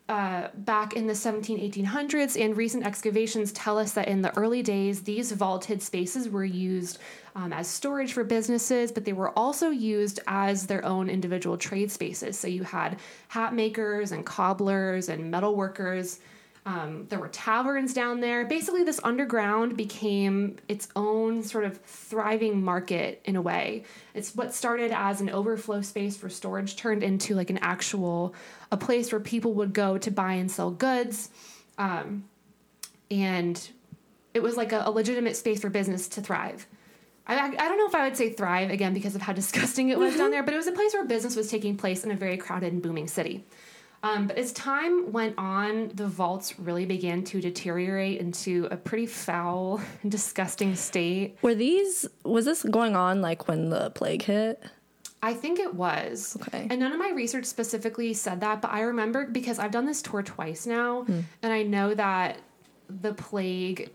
[0.07, 4.61] uh, back in the 17 1800s and recent excavations tell us that in the early
[4.61, 6.99] days these vaulted spaces were used
[7.35, 11.91] um, as storage for businesses but they were also used as their own individual trade
[11.91, 12.37] spaces.
[12.37, 16.19] So you had hat makers and cobblers and metal workers
[16.67, 18.43] um, there were taverns down there.
[18.43, 23.83] Basically, this underground became its own sort of thriving market in a way.
[24.15, 28.33] It's what started as an overflow space for storage turned into like an actual
[28.71, 31.29] a place where people would go to buy and sell goods,
[31.77, 32.23] um,
[33.11, 33.69] and
[34.33, 36.65] it was like a, a legitimate space for business to thrive.
[37.27, 39.99] I, I don't know if I would say thrive again because of how disgusting it
[39.99, 42.15] was down there, but it was a place where business was taking place in a
[42.15, 43.45] very crowded and booming city.
[44.05, 49.07] Um, but as time went on, the vaults really began to deteriorate into a pretty
[49.07, 51.39] foul, and disgusting state.
[51.41, 54.61] Were these, was this going on like when the plague hit?
[55.23, 56.37] I think it was.
[56.39, 56.67] Okay.
[56.69, 60.03] And none of my research specifically said that, but I remember because I've done this
[60.03, 61.21] tour twice now, hmm.
[61.41, 62.37] and I know that
[62.87, 63.89] the plague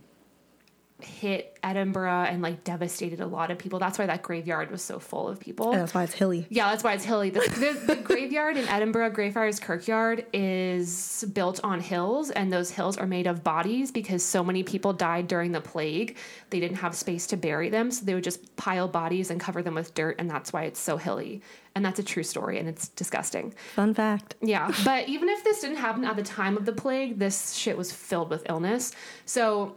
[1.05, 3.79] hit Edinburgh and like devastated a lot of people.
[3.79, 5.73] That's why that graveyard was so full of people.
[5.73, 6.47] And that's why it's hilly.
[6.49, 7.31] Yeah, that's why it's hilly.
[7.31, 12.97] The, the, the graveyard in Edinburgh, Greyfriars Kirkyard, is built on hills, and those hills
[12.97, 16.17] are made of bodies because so many people died during the plague.
[16.51, 19.63] They didn't have space to bury them, so they would just pile bodies and cover
[19.63, 21.43] them with dirt, and that's why it's so hilly.
[21.75, 23.55] And that's a true story, and it's disgusting.
[23.77, 24.35] Fun fact.
[24.41, 27.79] Yeah, but even if this didn't happen at the time of the plague, this shit
[27.79, 28.93] was filled with illness.
[29.25, 29.77] So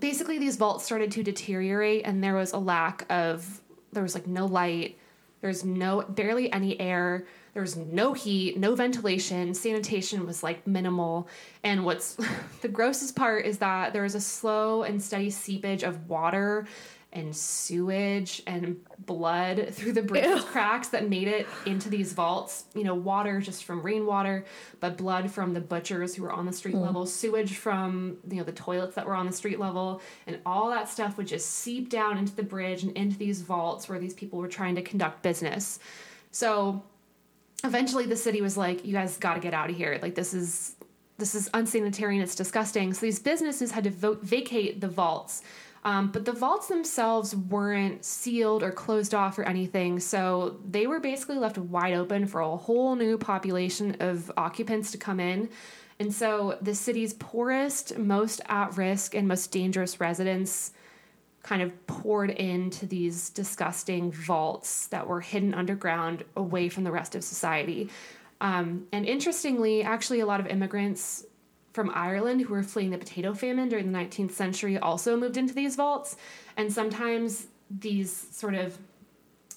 [0.00, 3.60] basically these vaults started to deteriorate and there was a lack of
[3.92, 4.98] there was like no light
[5.40, 11.26] there's no barely any air there's no heat no ventilation sanitation was like minimal.
[11.64, 12.18] And what's
[12.60, 16.66] the grossest part is that there was a slow and steady seepage of water
[17.12, 22.64] and sewage and blood through the bridge cracks that made it into these vaults.
[22.74, 24.44] You know, water just from rainwater,
[24.80, 26.82] but blood from the butchers who were on the street mm.
[26.82, 30.68] level, sewage from, you know, the toilets that were on the street level, and all
[30.70, 34.12] that stuff would just seep down into the bridge and into these vaults where these
[34.12, 35.78] people were trying to conduct business.
[36.32, 36.82] So
[37.64, 39.98] eventually the city was like, you guys got to get out of here.
[40.02, 40.74] Like, this is.
[41.18, 42.92] This is unsanitary and it's disgusting.
[42.92, 45.40] So these businesses had to vo- vacate the vaults
[45.86, 50.98] um, but the vaults themselves weren't sealed or closed off or anything, so they were
[50.98, 55.48] basically left wide open for a whole new population of occupants to come in.
[56.00, 60.72] And so the city's poorest, most at risk, and most dangerous residents
[61.44, 67.14] kind of poured into these disgusting vaults that were hidden underground away from the rest
[67.14, 67.90] of society.
[68.40, 71.24] Um, and interestingly, actually, a lot of immigrants
[71.76, 75.52] from Ireland who were fleeing the potato famine during the 19th century also moved into
[75.52, 76.16] these vaults.
[76.56, 78.78] And sometimes these sort of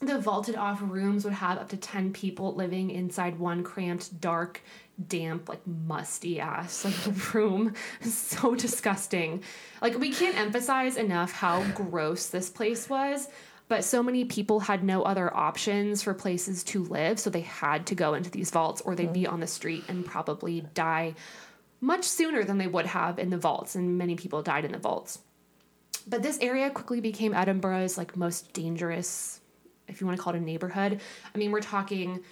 [0.01, 4.61] the vaulted off rooms would have up to 10 people living inside one cramped, dark,
[5.07, 7.73] damp, like musty ass like room.
[8.01, 9.41] so disgusting.
[9.81, 13.29] Like we can't emphasize enough how gross this place was.
[13.69, 17.85] But so many people had no other options for places to live, so they had
[17.85, 19.13] to go into these vaults or they'd mm-hmm.
[19.13, 21.13] be on the street and probably die
[21.81, 24.77] much sooner than they would have in the vaults, and many people died in the
[24.77, 25.19] vaults.
[26.07, 29.39] But this area quickly became Edinburgh's like most dangerous,
[29.87, 31.01] if you want to call it a neighborhood.
[31.33, 32.23] I mean, we're talking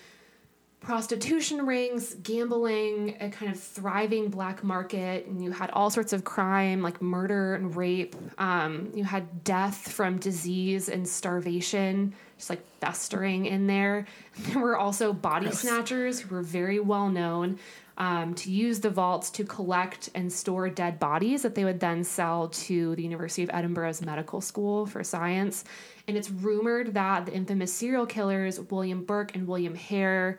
[0.79, 6.23] prostitution rings, gambling, a kind of thriving black market, and you had all sorts of
[6.23, 8.15] crime like murder and rape.
[8.37, 14.05] Um, you had death from disease and starvation, just like festering in there.
[14.37, 17.57] There were also body snatchers who were very well known.
[17.99, 22.03] Um, to use the vaults to collect and store dead bodies that they would then
[22.03, 25.63] sell to the University of Edinburgh's medical school for science.
[26.07, 30.37] And it's rumored that the infamous serial killers, William Burke and William Hare,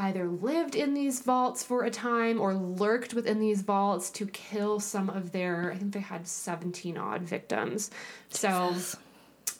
[0.00, 4.80] either lived in these vaults for a time or lurked within these vaults to kill
[4.80, 7.90] some of their, I think they had 17 odd victims.
[8.30, 8.74] So,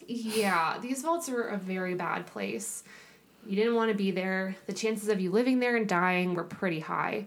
[0.06, 2.82] yeah, these vaults are a very bad place.
[3.46, 4.56] You didn't want to be there.
[4.66, 7.26] The chances of you living there and dying were pretty high.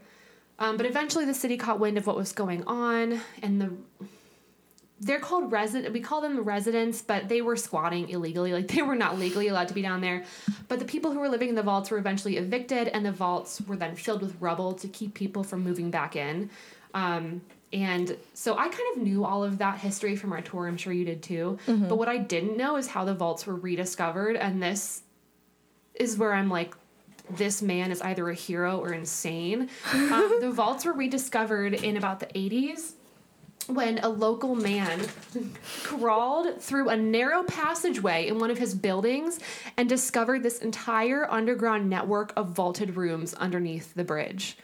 [0.59, 3.71] Um, but eventually, the city caught wind of what was going on, and the
[4.99, 8.95] they're called resident we call them residents but they were squatting illegally like they were
[8.95, 10.23] not legally allowed to be down there
[10.69, 13.59] but the people who were living in the vaults were eventually evicted and the vaults
[13.67, 16.49] were then filled with rubble to keep people from moving back in
[16.93, 17.41] um,
[17.73, 20.93] and so i kind of knew all of that history from our tour i'm sure
[20.93, 21.89] you did too Mm-hmm.
[21.89, 25.01] but what i didn't know is how the vaults were rediscovered and this
[25.95, 26.75] is where i'm like
[27.29, 32.19] this man is either a hero or insane um, the vaults were rediscovered in about
[32.19, 32.93] the 80s
[33.67, 34.99] when a local man
[35.83, 39.39] crawled through a narrow passageway in one of his buildings
[39.77, 44.57] and discovered this entire underground network of vaulted rooms underneath the bridge.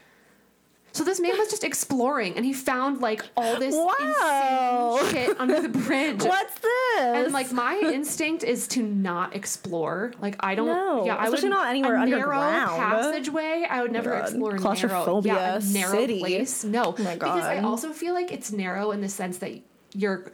[0.91, 4.97] So this man was just exploring and he found like all this Wow.
[5.02, 6.23] insane shit under the bridge.
[6.23, 6.99] What's this?
[6.99, 10.13] And like my instinct is to not explore.
[10.21, 10.67] Like I don't.
[10.67, 12.78] No, yeah, I would not anywhere a underground.
[12.78, 13.65] Narrow passageway.
[13.69, 14.21] I would never God.
[14.23, 14.62] explore narrow.
[14.62, 16.19] Claustrophobia Yeah, a narrow city.
[16.19, 16.63] place.
[16.63, 17.36] No, oh my God.
[17.36, 19.52] because I also feel like it's narrow in the sense that
[19.93, 20.32] you're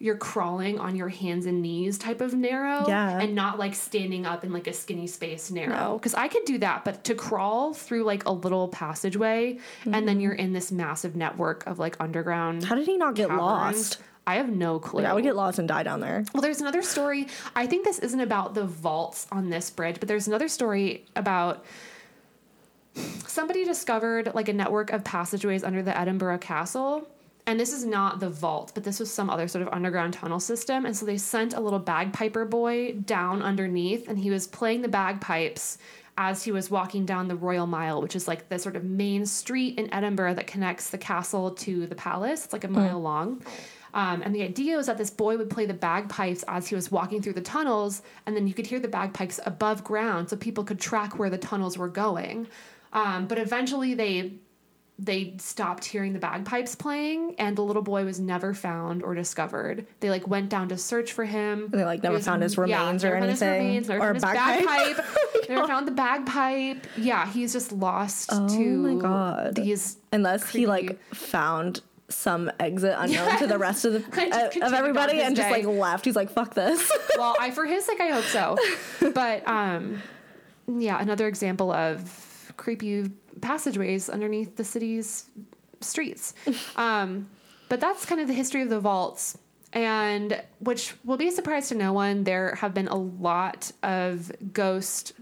[0.00, 3.18] you're crawling on your hands and knees type of narrow Yeah.
[3.18, 5.98] and not like standing up in like a skinny space narrow No.
[5.98, 10.18] because i could do that but to crawl through like a little passageway and then
[10.18, 10.22] mm.
[10.22, 13.98] you're in this massive network of like underground How did he not get caverns, lost?
[14.26, 16.24] i have no clue Like, I would get lost and die down there.
[16.32, 17.26] well, there's another story.
[17.56, 21.64] I think this isn't about the vaults on this bridge, but there's another story about
[23.26, 27.08] somebody discovered like a network of passageways under the Edinburgh Castle.
[27.48, 30.38] And this is not the vault, but this was some other sort of underground tunnel
[30.38, 30.84] system.
[30.84, 34.88] And so they sent a little bagpiper boy down underneath, and he was playing the
[34.88, 35.78] bagpipes
[36.18, 39.24] as he was walking down the Royal Mile, which is like the sort of main
[39.24, 42.44] street in Edinburgh that connects the castle to the palace.
[42.44, 43.42] It's like a mile long.
[43.94, 46.92] Um, and the idea was that this boy would play the bagpipes as he was
[46.92, 50.64] walking through the tunnels, and then you could hear the bagpipes above ground so people
[50.64, 52.46] could track where the tunnels were going.
[52.92, 54.34] Um, but eventually they
[55.00, 59.86] they stopped hearing the bagpipes playing and the little boy was never found or discovered.
[60.00, 61.68] They like went down to search for him.
[61.68, 63.66] They, like, never was- found his remains or never his anything?
[63.66, 64.66] remains, Or bagpipe?
[64.66, 65.06] bagpipe.
[65.48, 66.86] never found the bagpipe.
[66.96, 69.54] Yeah, he's just lost Oh to my God.
[69.54, 74.00] these Unless he like found some exit unknown to the rest of the
[74.62, 76.06] uh, of everybody and just like left.
[76.06, 76.90] He's like, fuck this.
[77.16, 78.56] well, I for his sake I hope so.
[79.14, 80.02] But um
[80.66, 85.26] yeah, another example of creepy passageways underneath the city's
[85.80, 86.34] streets.
[86.76, 87.28] Um
[87.68, 89.36] but that's kind of the history of the vaults.
[89.74, 94.32] And which will be a surprise to no one, there have been a lot of
[94.54, 95.12] ghost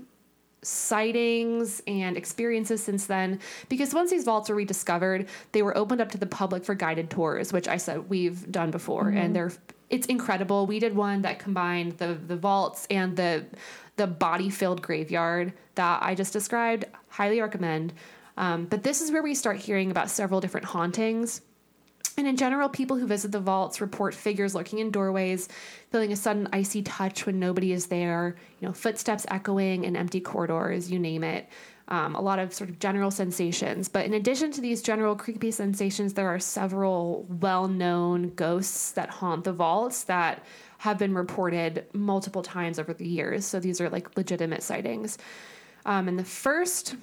[0.62, 3.40] sightings and experiences since then.
[3.68, 7.08] Because once these vaults were rediscovered they were opened up to the public for guided
[7.10, 9.08] tours which i said we've done before.
[9.08, 9.52] And they're
[9.88, 10.66] it's incredible.
[10.66, 13.46] We did one that combined the the vaults and the
[13.96, 16.84] the body filled graveyard that i just described
[17.16, 17.92] highly recommend
[18.38, 21.40] um, but this is where we start hearing about several different hauntings
[22.18, 25.48] and in general, people who visit the vaults report figures lurking in doorways,
[25.90, 30.20] feeling a sudden icy touch when nobody is there, you know, footsteps echoing in empty
[30.20, 31.46] corridors, you name it.
[31.88, 33.88] Um, a lot of sort of general sensations.
[33.88, 39.08] But in addition to these general creepy sensations, there are several well known ghosts that
[39.08, 40.44] haunt the vaults that
[40.78, 43.44] have been reported multiple times over the years.
[43.44, 45.16] So these are like legitimate sightings.
[45.86, 46.96] Um, and the first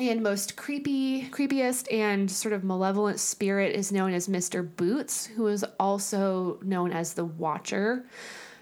[0.00, 4.68] and most creepy, creepiest, and sort of malevolent spirit is known as Mr.
[4.76, 8.04] Boots, who is also known as the Watcher.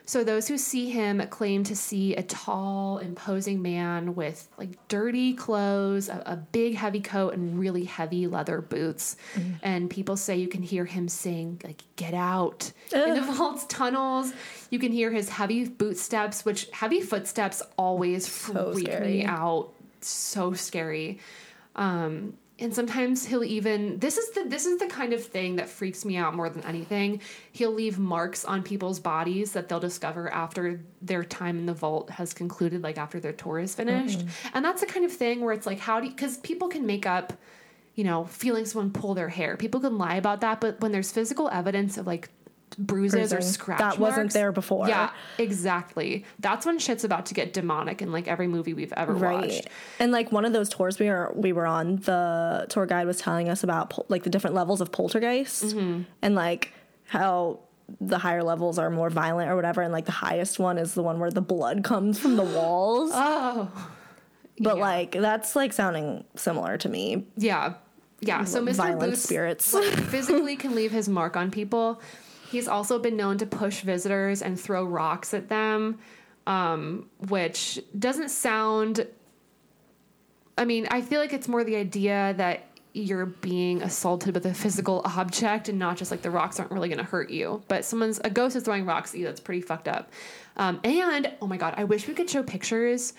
[0.06, 5.32] So those who see him claim to see a tall, imposing man with like dirty
[5.32, 9.16] clothes, a, a big heavy coat, and really heavy leather boots.
[9.34, 9.54] Mm.
[9.62, 13.08] And people say you can hear him sing like "Get out" Ugh.
[13.08, 14.32] in the vault's tunnels.
[14.68, 19.06] You can hear his heavy boot steps, which heavy footsteps always so freak scary.
[19.06, 19.72] me out.
[20.02, 21.18] So scary.
[21.76, 25.68] Um, and sometimes he'll even this is the this is the kind of thing that
[25.68, 27.20] freaks me out more than anything.
[27.50, 32.10] He'll leave marks on people's bodies that they'll discover after their time in the vault
[32.10, 34.20] has concluded like after their tour is finished.
[34.20, 34.56] Mm-hmm.
[34.56, 37.06] and that's the kind of thing where it's like how do because people can make
[37.06, 37.32] up
[37.96, 39.56] you know feeling someone pull their hair.
[39.56, 42.28] People can lie about that but when there's physical evidence of like
[42.78, 43.98] bruises or scratch that marks.
[43.98, 44.88] wasn't there before.
[44.88, 46.24] Yeah, exactly.
[46.40, 49.48] That's when shit's about to get demonic in like every movie we've ever right.
[49.48, 49.68] watched.
[49.98, 53.18] And like one of those tours we were we were on, the tour guide was
[53.18, 56.02] telling us about like the different levels of poltergeist mm-hmm.
[56.22, 56.72] and like
[57.06, 57.60] how
[58.00, 61.02] the higher levels are more violent or whatever and like the highest one is the
[61.02, 63.10] one where the blood comes from the walls.
[63.14, 63.70] oh.
[64.60, 64.82] But yeah.
[64.82, 67.26] like that's like sounding similar to me.
[67.36, 67.74] Yeah.
[68.20, 68.74] Yeah, so Mr.
[68.76, 72.00] Violent Boots spirits like, physically can leave his mark on people,
[72.54, 75.98] He's also been known to push visitors and throw rocks at them,
[76.46, 79.08] um, which doesn't sound.
[80.56, 84.54] I mean, I feel like it's more the idea that you're being assaulted with a
[84.54, 87.60] physical object and not just like the rocks aren't really going to hurt you.
[87.66, 89.26] But someone's a ghost is throwing rocks at you.
[89.26, 90.12] That's pretty fucked up.
[90.56, 93.14] Um, and oh my god, I wish we could show pictures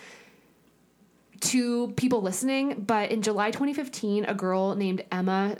[1.42, 2.86] to people listening.
[2.88, 5.58] But in July 2015, a girl named Emma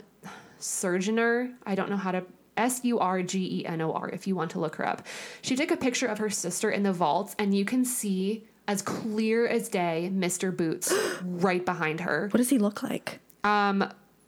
[0.58, 2.24] Surgenor, I don't know how to
[2.56, 5.06] S U R G E N O R, if you want to look her up.
[5.42, 8.82] She took a picture of her sister in the vaults, and you can see as
[8.82, 10.56] clear as day Mr.
[10.56, 10.92] Boots
[11.22, 12.28] right behind her.
[12.30, 13.20] What does he look like?
[13.44, 13.78] Um,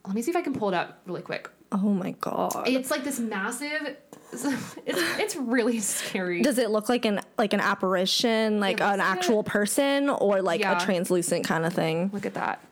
[0.07, 1.51] let me see if I can pull it up really quick.
[1.71, 2.67] Oh my god!
[2.67, 3.97] It's like this massive.
[4.31, 6.43] It's it's really scary.
[6.43, 10.77] Does it look like an like an apparition, like an actual person, or like yeah.
[10.77, 12.11] a translucent kind of thing?
[12.13, 12.63] Look at that,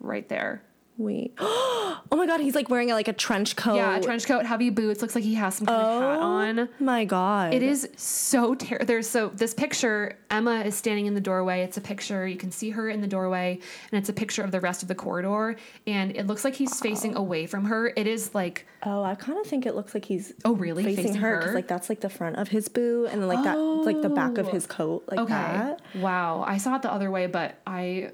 [0.00, 0.62] right there.
[1.00, 1.32] Wait.
[1.40, 3.76] oh my god, he's like wearing like a trench coat.
[3.76, 5.00] Yeah, a trench coat, heavy boots.
[5.00, 6.58] Looks like he has some kind oh, of hat oh on.
[6.60, 7.54] Oh my god.
[7.54, 8.84] It is so terrible.
[8.84, 11.62] There's so this picture, Emma is standing in the doorway.
[11.62, 12.26] It's a picture.
[12.26, 13.58] You can see her in the doorway,
[13.90, 15.56] and it's a picture of the rest of the corridor.
[15.86, 16.82] And it looks like he's oh.
[16.82, 17.94] facing away from her.
[17.96, 21.04] It is like Oh, I kind of think it looks like he's oh really facing,
[21.04, 23.84] facing her because like that's like the front of his boot, and then like oh.
[23.84, 24.74] that like the back of his oh.
[24.74, 25.32] coat, like okay.
[25.32, 25.80] that.
[25.94, 28.12] Wow, I saw it the other way, but I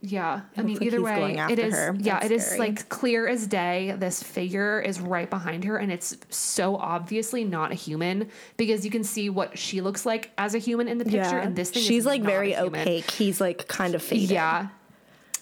[0.00, 1.74] yeah, I mean, like either way, it is.
[1.74, 1.96] Her.
[1.98, 3.96] Yeah, it is like clear as day.
[3.98, 8.92] This figure is right behind her, and it's so obviously not a human because you
[8.92, 11.42] can see what she looks like as a human in the picture, yeah.
[11.42, 11.82] and this thing.
[11.82, 13.10] She's like very opaque.
[13.10, 14.30] He's like kind of faded.
[14.30, 14.68] Yeah,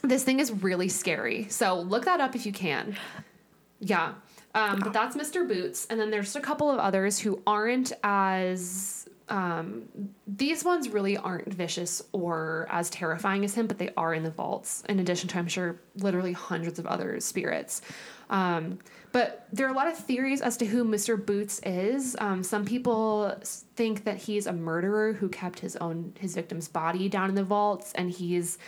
[0.01, 1.49] this thing is really scary.
[1.51, 2.97] So look that up if you can.
[3.79, 4.15] Yeah,
[4.55, 5.47] um, but that's Mr.
[5.47, 8.96] Boots, and then there's a couple of others who aren't as
[9.29, 9.89] um,
[10.27, 14.31] these ones really aren't vicious or as terrifying as him, but they are in the
[14.31, 17.83] vaults, in addition to, I'm sure, literally hundreds of other spirits.
[18.31, 18.79] Um,
[19.13, 21.25] but there are a lot of theories as to who Mr.
[21.25, 22.17] Boots is.
[22.21, 23.35] Um, some people
[23.75, 27.45] think that he's a murderer who kept his own his victim's body down in the
[27.45, 28.59] vaults, and he's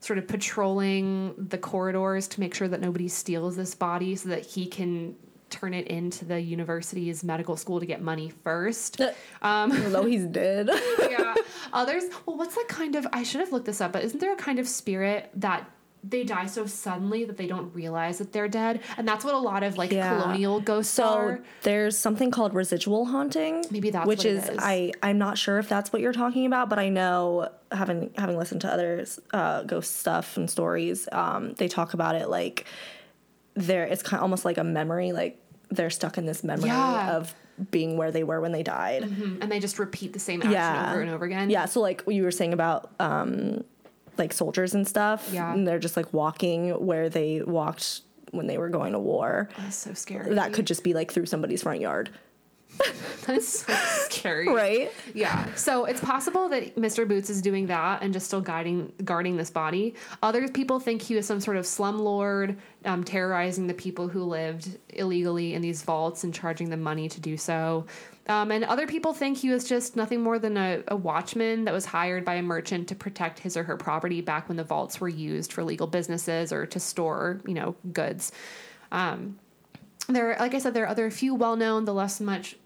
[0.00, 4.44] sort of patrolling the corridors to make sure that nobody steals this body, so that
[4.44, 5.14] he can
[5.52, 9.00] turn it into the university's medical school to get money first.
[9.42, 10.68] Um, Even though he's dead.
[11.10, 11.34] yeah.
[11.72, 14.32] Others, well, what's that kind of, I should have looked this up, but isn't there
[14.32, 15.70] a kind of spirit that
[16.04, 19.38] they die so suddenly that they don't realize that they're dead and that's what a
[19.38, 20.20] lot of like yeah.
[20.20, 24.90] colonial ghosts so are there's something called residual haunting maybe that's which is, is, i
[25.04, 28.60] i'm not sure if that's what you're talking about but i know having having listened
[28.60, 32.66] to other uh, ghost stuff and stories um, they talk about it like
[33.54, 35.38] there it's kind of almost like a memory like
[35.74, 37.16] they're stuck in this memory yeah.
[37.16, 37.34] of
[37.70, 39.04] being where they were when they died.
[39.04, 39.42] Mm-hmm.
[39.42, 40.92] And they just repeat the same action yeah.
[40.92, 41.50] over and over again.
[41.50, 41.66] Yeah.
[41.66, 43.64] So like you were saying about um,
[44.18, 45.30] like soldiers and stuff.
[45.32, 45.52] Yeah.
[45.52, 49.48] And they're just like walking where they walked when they were going to war.
[49.58, 50.34] That's so scary.
[50.34, 52.10] That could just be like through somebody's front yard.
[53.26, 53.72] That's so
[54.08, 54.48] scary.
[54.48, 54.92] Right?
[55.14, 55.52] Yeah.
[55.54, 57.06] So it's possible that Mr.
[57.06, 59.94] Boots is doing that and just still guiding guarding this body.
[60.22, 64.24] Other people think he was some sort of slum lord, um, terrorizing the people who
[64.24, 67.86] lived illegally in these vaults and charging them money to do so.
[68.28, 71.74] Um, and other people think he was just nothing more than a, a, watchman that
[71.74, 75.00] was hired by a merchant to protect his or her property back when the vaults
[75.00, 78.30] were used for legal businesses or to store, you know, goods.
[78.92, 79.40] Um,
[80.08, 82.56] there, like I said, there are other few well known, the less much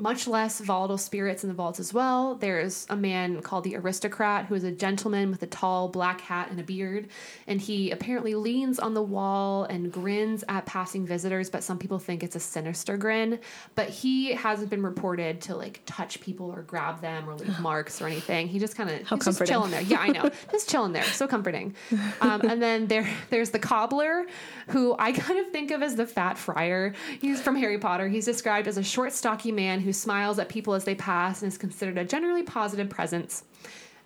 [0.00, 2.34] much less volatile spirits in the vaults as well.
[2.34, 6.50] There's a man called the aristocrat who is a gentleman with a tall black hat
[6.50, 7.08] and a beard,
[7.46, 11.98] and he apparently leans on the wall and grins at passing visitors, but some people
[11.98, 13.38] think it's a sinister grin.
[13.74, 18.00] But he hasn't been reported to like touch people or grab them or leave marks
[18.00, 18.48] or anything.
[18.48, 19.82] He just kind of he's just chilling there.
[19.82, 20.30] Yeah, I know.
[20.50, 21.04] just chilling there.
[21.04, 21.74] So comforting.
[22.20, 24.26] Um, and then there there's the cobbler,
[24.68, 26.94] who I kind of think of as the fat friar.
[27.20, 28.08] He's from Harry Potter.
[28.08, 31.50] He's described as a short, stocky man who smiles at people as they pass and
[31.50, 33.44] is considered a generally positive presence.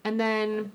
[0.04, 0.72] And then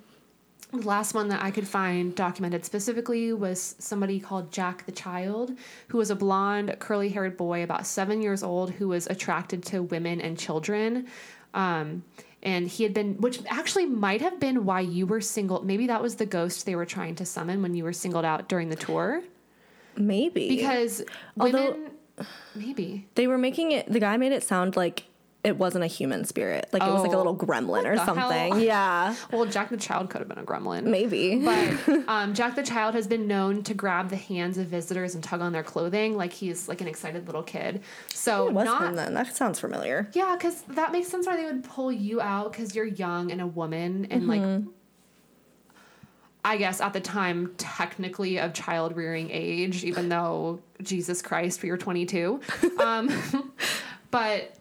[0.72, 5.52] the last one that I could find documented specifically was somebody called Jack the Child,
[5.88, 9.82] who was a blonde, curly haired boy about seven years old who was attracted to
[9.84, 11.08] women and children.
[11.54, 12.04] Um,
[12.44, 15.64] and he had been, which actually might have been why you were single.
[15.64, 18.48] Maybe that was the ghost they were trying to summon when you were singled out
[18.48, 19.24] during the tour.
[19.98, 21.04] Maybe Because
[21.40, 21.92] Although- women,
[22.56, 23.08] maybe.
[23.16, 23.92] they were making it.
[23.92, 25.04] The guy made it sound like
[25.42, 27.18] it wasn't a human spirit, like it was like a Oh.
[27.20, 28.52] little gremlin or something.
[28.52, 28.60] hell?
[28.62, 30.84] Yeah, Well, Jack the Child could have been a gremlin.
[30.84, 31.38] maybe.
[31.40, 35.24] But um, Jack the Child has been known to grab the hands of visitors and
[35.24, 37.82] tug on their clothing like he's like an excited little kid.
[38.14, 38.96] So not.
[38.96, 40.10] That sounds familiar.
[40.12, 43.40] yeah, because that makes sense why they would pull you out because you're young and
[43.40, 44.42] a woman and like.
[46.50, 51.70] I guess at the time, technically of child rearing age, even though Jesus Christ, we
[51.70, 52.42] were 22.
[52.80, 53.12] Um,
[54.12, 54.56] but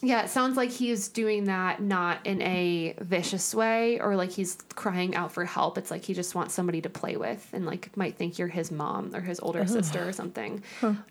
[0.00, 4.56] yeah, it sounds like he's doing that not in a vicious way or like he's
[4.74, 5.76] crying out for help.
[5.76, 8.70] It's like he just wants somebody to play with and like might think you're his
[8.70, 10.62] mom or his older sister or something.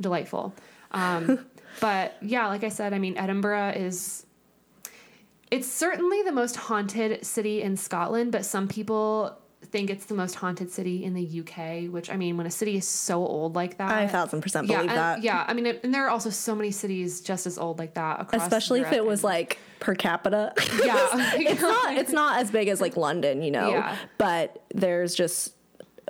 [0.01, 0.51] Delightful.
[0.91, 1.45] Um,
[1.79, 4.25] but yeah, like I said, I mean, Edinburgh is.
[5.51, 10.35] It's certainly the most haunted city in Scotland, but some people think it's the most
[10.35, 13.77] haunted city in the UK, which I mean, when a city is so old like
[13.77, 13.91] that.
[13.91, 15.23] I a thousand percent yeah, believe and- that.
[15.23, 17.95] Yeah, I mean, it, and there are also so many cities just as old like
[17.95, 20.53] that across Especially if Europe it was and- like per capita.
[20.83, 21.07] Yeah.
[21.35, 21.97] it's not.
[21.97, 23.69] It's not as big as like London, you know.
[23.69, 23.97] Yeah.
[24.17, 25.53] But there's just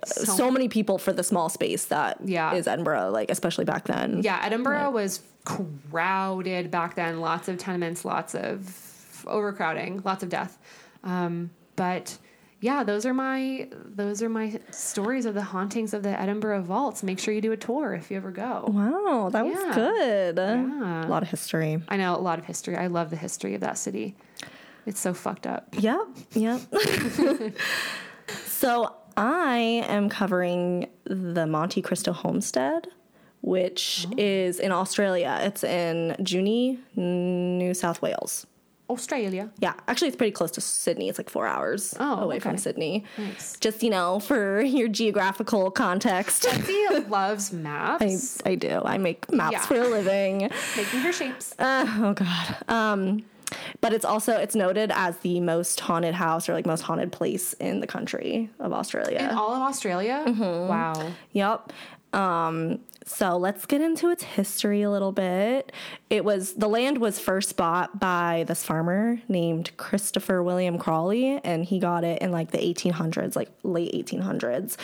[0.05, 2.53] so, many people for the small space that Yeah.
[2.53, 4.21] is Edinburgh, like especially back then.
[4.23, 7.19] Yeah, Edinburgh was crowded back then.
[7.19, 10.57] Lots of tenements, lots of overcrowding, lots of death.
[11.03, 12.17] Um, but
[12.59, 17.03] yeah, those are my those are my stories of the hauntings of the Edinburgh vaults.
[17.03, 18.65] Make sure you do a tour if you ever go.
[18.67, 20.37] Wow, that was good.
[20.37, 21.05] Yeah.
[21.05, 21.81] A lot of history.
[21.87, 22.75] I know a lot of history.
[22.75, 24.15] I love the history of that city.
[24.87, 25.67] It's so fucked up.
[25.77, 26.61] Yep, yep.
[28.45, 32.87] so I am covering the Monte Cristo Homestead,
[33.41, 34.15] which oh.
[34.17, 35.39] is in Australia.
[35.41, 38.47] It's in Junee, New South Wales.
[38.89, 39.49] Australia.
[39.59, 41.09] Yeah, actually, it's pretty close to Sydney.
[41.09, 42.57] It's like four hours Oh, away from.
[42.57, 43.03] Sydney.
[43.17, 43.57] Nice.
[43.59, 46.43] Just you know, for your geographical context.
[46.43, 48.37] Betsy loves I, maps.
[48.45, 48.81] I do.
[48.83, 49.61] I make maps Yeah.
[49.61, 50.49] for a living.
[50.77, 51.53] Making her shapes.
[51.59, 52.55] Uh, oh god.
[52.67, 53.23] Um,
[53.81, 57.53] but it's also it's noted as the most haunted house or like most haunted place
[57.53, 59.19] in the country of Australia.
[59.19, 60.23] In all of Australia?
[60.27, 60.67] Mm-hmm.
[60.67, 61.11] Wow.
[61.33, 61.71] Yep.
[62.13, 65.71] Um, so let's get into its history a little bit.
[66.09, 71.63] It was the land was first bought by this farmer named Christopher William Crawley, and
[71.63, 74.77] he got it in like the 1800s, like late 1800s.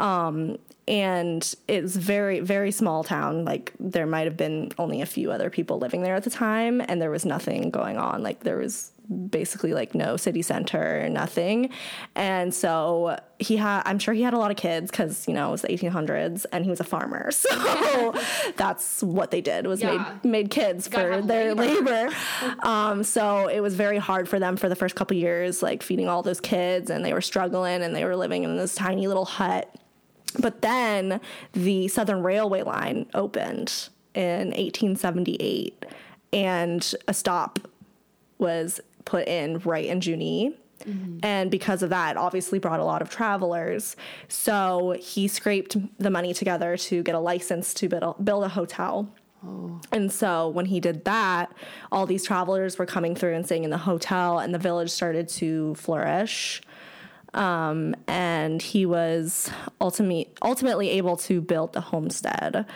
[0.00, 0.58] Um,
[0.88, 3.44] and it's very very small town.
[3.44, 6.80] Like there might have been only a few other people living there at the time,
[6.80, 8.22] and there was nothing going on.
[8.22, 8.92] Like there was
[9.28, 11.70] basically like no city center, nothing.
[12.14, 15.48] And so he had, I'm sure he had a lot of kids because, you know,
[15.48, 17.30] it was the 1800s and he was a farmer.
[17.46, 18.14] So
[18.56, 20.18] that's what they did was Yeah.
[20.22, 22.10] made, made kids for their labor.
[22.10, 22.16] labor.
[22.62, 26.08] um, so it was very hard for them for the first couple years, like feeding
[26.08, 29.24] all those kids and they were struggling and they were living in this tiny little
[29.24, 29.72] hut.
[30.38, 31.20] But then
[31.52, 35.86] the Southern Railway line opened in 1878
[36.32, 37.58] and a stop
[38.38, 40.54] was put in right in Junee.
[41.22, 43.96] And because of that, obviously brought a lot of travelers.
[44.28, 48.48] So he scraped the money together to get a license to build a, build a
[48.48, 49.10] hotel.
[49.92, 51.52] And so when he did that,
[51.92, 55.28] all these travelers were coming through and staying in the hotel, and the village started
[55.28, 56.62] to flourish.
[57.34, 59.50] Um, and he was
[59.80, 62.66] ultimately ultimately able to build the homestead,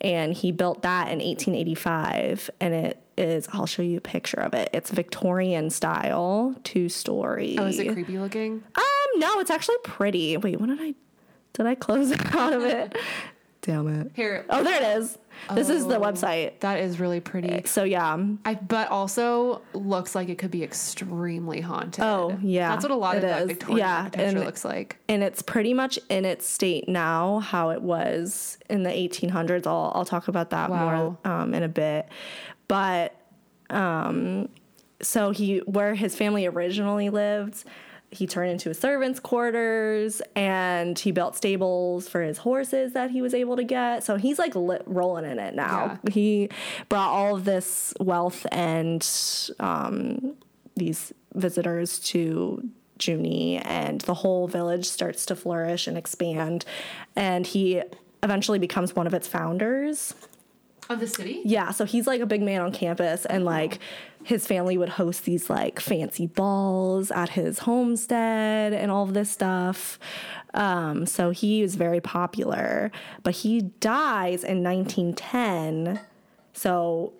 [0.00, 2.50] and he built that in 1885.
[2.60, 4.70] And it is I'll show you a picture of it.
[4.72, 7.56] It's Victorian style, two story.
[7.58, 8.62] Oh, is it creepy looking?
[8.74, 10.36] Um, no, it's actually pretty.
[10.36, 10.94] Wait, what did I
[11.52, 12.96] did I close out of it?
[13.62, 14.12] Damn it.
[14.14, 14.44] Here.
[14.48, 15.18] Oh, there it is.
[15.52, 16.00] This is the Oh.
[16.00, 16.60] website.
[16.60, 17.62] That is really pretty.
[17.66, 22.04] So yeah, I but also looks like it could be extremely haunted.
[22.04, 23.48] Oh, yeah, that's what a lot of that is.
[23.48, 24.98] Victorian Yeah, architecture and- looks like.
[25.08, 29.66] and it's pretty much in its state now how it was in the 1800s.
[29.66, 31.18] I'll I'll talk about that Wow.
[31.24, 32.08] more um, in a bit,
[32.68, 33.14] but
[33.70, 34.48] Um,
[35.02, 37.64] so he where his family originally lived,
[38.10, 43.20] he turned into a servant's quarters and he built stables for his horses that he
[43.20, 44.04] was able to get.
[44.04, 45.98] So he's like li- rolling in it now.
[46.04, 46.12] Yeah.
[46.12, 46.48] He
[46.88, 49.06] brought all of this wealth and
[49.58, 50.34] um,
[50.76, 56.64] these visitors to Junee, and the whole village starts to flourish and expand.
[57.14, 57.82] And he
[58.22, 60.14] eventually becomes one of its founders.
[60.88, 61.42] Of the city?
[61.44, 63.80] Yeah, so he's like a big man on campus, and like
[64.22, 69.30] his family would host these like fancy balls at his homestead and all of this
[69.30, 69.98] stuff.
[70.54, 72.90] Um, so he was very popular,
[73.22, 76.00] but he dies in 1910.
[76.52, 77.12] So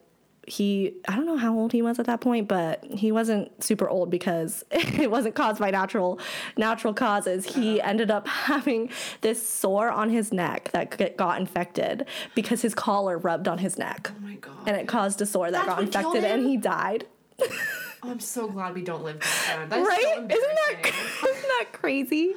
[0.46, 3.88] he, I don't know how old he was at that point, but he wasn't super
[3.88, 6.20] old because it wasn't caused by natural
[6.56, 7.44] natural causes.
[7.44, 7.90] He uh-huh.
[7.90, 8.90] ended up having
[9.22, 14.10] this sore on his neck that got infected because his collar rubbed on his neck
[14.16, 14.54] Oh my god.
[14.66, 17.06] and it caused a sore that That's got infected and he died.
[17.40, 19.68] Oh, I'm so glad we don't live then.
[19.68, 20.00] That's right?
[20.02, 20.82] so isn't that
[21.28, 22.34] isn't that crazy?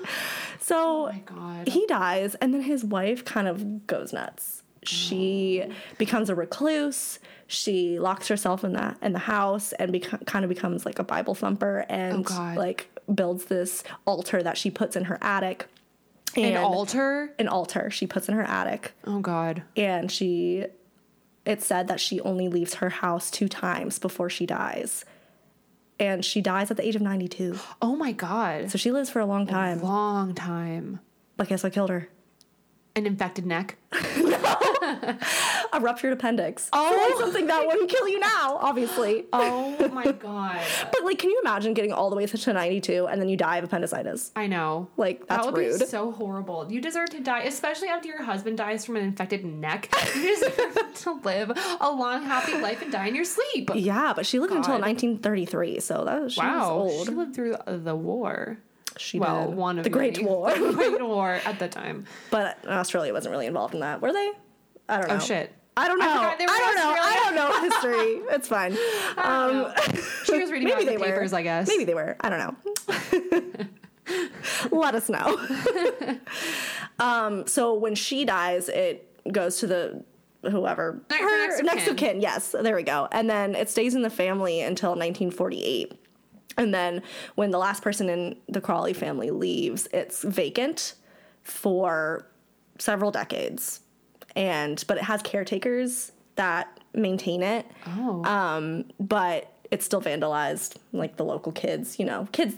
[0.59, 1.67] So Oh my god.
[1.67, 4.58] he dies and then his wife kind of goes nuts.
[4.83, 5.63] She
[5.97, 7.19] becomes a recluse.
[7.47, 11.03] She locks herself in the in the house and beco- kind of becomes like a
[11.03, 15.67] Bible thumper and Oh, like builds this altar that she puts in her attic.
[16.37, 17.33] An And altar?
[17.39, 19.63] an altar she puts in her attic Oh god.
[19.75, 20.65] and she
[21.43, 25.05] it's said that she only leaves her house two times before she dies
[25.99, 28.69] and she dies at the age of 92 Oh my god.
[28.69, 30.99] so she lives for a long time Long time.
[31.35, 32.09] but guess what killed her
[32.95, 33.77] An infected neck.
[35.73, 37.13] a ruptured appendix Oh.
[37.17, 40.61] so something that wouldn't kill you now obviously Oh my god.
[40.91, 43.57] but like can you imagine getting all the way to 92 and then you die
[43.57, 44.87] of appendicitis I know.
[44.97, 45.79] Like, that's that would rude.
[45.79, 46.67] be so horrible.
[46.71, 49.93] You deserve to die, especially after your husband dies from an infected neck.
[50.15, 53.69] You deserve to live a long, happy life and die in your sleep.
[53.75, 57.35] yeah but she lived until 1933 so that was, she Wow, was old she lived
[57.35, 58.57] through the war.
[58.97, 59.55] She well, did.
[59.57, 60.21] one of the Great.
[60.21, 60.51] War.
[60.53, 62.05] the Great War at the time.
[62.31, 64.31] but Australia wasn't really involved in that, were they?
[64.89, 65.15] I don't know.
[65.15, 65.53] Oh shit.
[65.77, 66.05] I don't know.
[66.07, 66.95] I, were don't know.
[66.99, 68.35] I don't know history.
[68.35, 68.73] It's fine.
[69.17, 69.71] Um,
[70.25, 71.05] She was reading maybe the they were.
[71.05, 71.67] papers, I guess.
[71.69, 72.17] Maybe they were.
[72.19, 73.67] I don't know.
[74.71, 75.39] Let us know.
[76.99, 80.03] um, so when she dies, it goes to the
[80.43, 82.13] whoever Next- her next of next of kin.
[82.13, 82.21] kin.
[82.21, 83.07] Yes, there we go.
[83.11, 85.93] And then it stays in the family until 1948.
[86.57, 87.03] And then
[87.35, 90.95] when the last person in the Crawley family leaves, it's vacant
[91.43, 92.25] for
[92.79, 93.81] several decades.
[94.39, 97.65] And but it has caretakers that maintain it.
[97.85, 98.23] Oh.
[98.23, 102.55] Um, but it's still vandalized, like the local kids, you know, kids.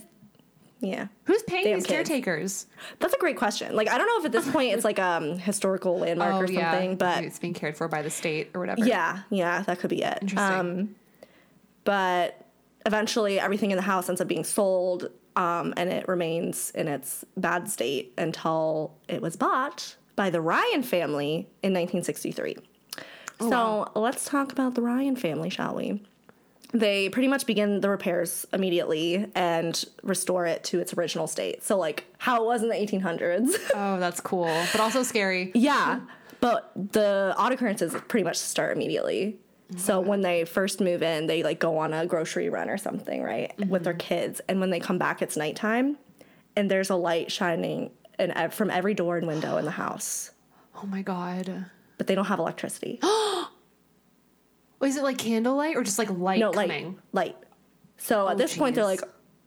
[0.79, 2.09] Yeah, Who's paying damn these kids.
[2.09, 2.65] caretakers?
[2.99, 3.75] that's a great question.
[3.75, 6.47] Like, I don't know if at this point it's like a um, historical landmark or
[6.47, 6.95] something, yeah.
[6.95, 8.83] but Oh, it's being cared for by the state or whatever.
[8.83, 10.17] yeah, yeah, that could be it.
[10.21, 10.59] Interesting.
[10.59, 10.95] Um,
[11.83, 12.45] but
[12.85, 17.25] eventually, everything in the house ends up being sold, um, and it remains in its
[17.37, 22.57] bad state until it was bought by the Ryan family in 1963.
[23.39, 26.01] Oh, so let's talk about the Ryan family, shall we?
[26.73, 31.63] They pretty much begin the repairs immediately and restore it to its original state.
[31.63, 33.55] So, like how it was in the 1800s.
[33.73, 35.51] Oh, that's cool, but also scary.
[35.53, 36.01] Yeah,
[36.39, 39.37] but the odd occurrences pretty much start immediately.
[39.77, 40.09] So mm-hmm.
[40.09, 43.53] when they first move in, they like go on a grocery run or something, right,
[43.67, 43.99] with their mm-hmm.
[43.99, 45.97] kids, and when they come back, it's nighttime,
[46.55, 47.91] and there's a light shining
[48.29, 50.29] ev- from every door and window in the house,
[50.75, 51.65] Oh my god.
[51.97, 52.99] but they don't have electricity.
[54.81, 56.85] Is it like candlelight or just like light no, coming?
[56.85, 57.37] light, light.
[57.97, 59.01] So at this point, they're like,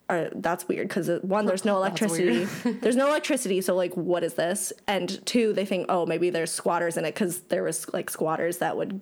[0.09, 2.45] uh, "That's weird," because one, there's no electricity.
[2.81, 4.73] there's no electricity, so like, what is this?
[4.87, 8.59] And two, they think, "Oh, maybe there's squatters in it," because there was like squatters
[8.59, 9.01] that would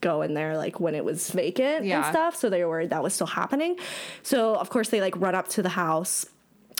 [0.00, 2.36] go in there like when it was vacant and stuff.
[2.36, 3.76] So they were worried that was still happening.
[4.22, 6.26] So of course they like run up to the house,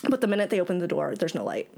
[0.09, 1.69] but the minute they open the door, there's no light.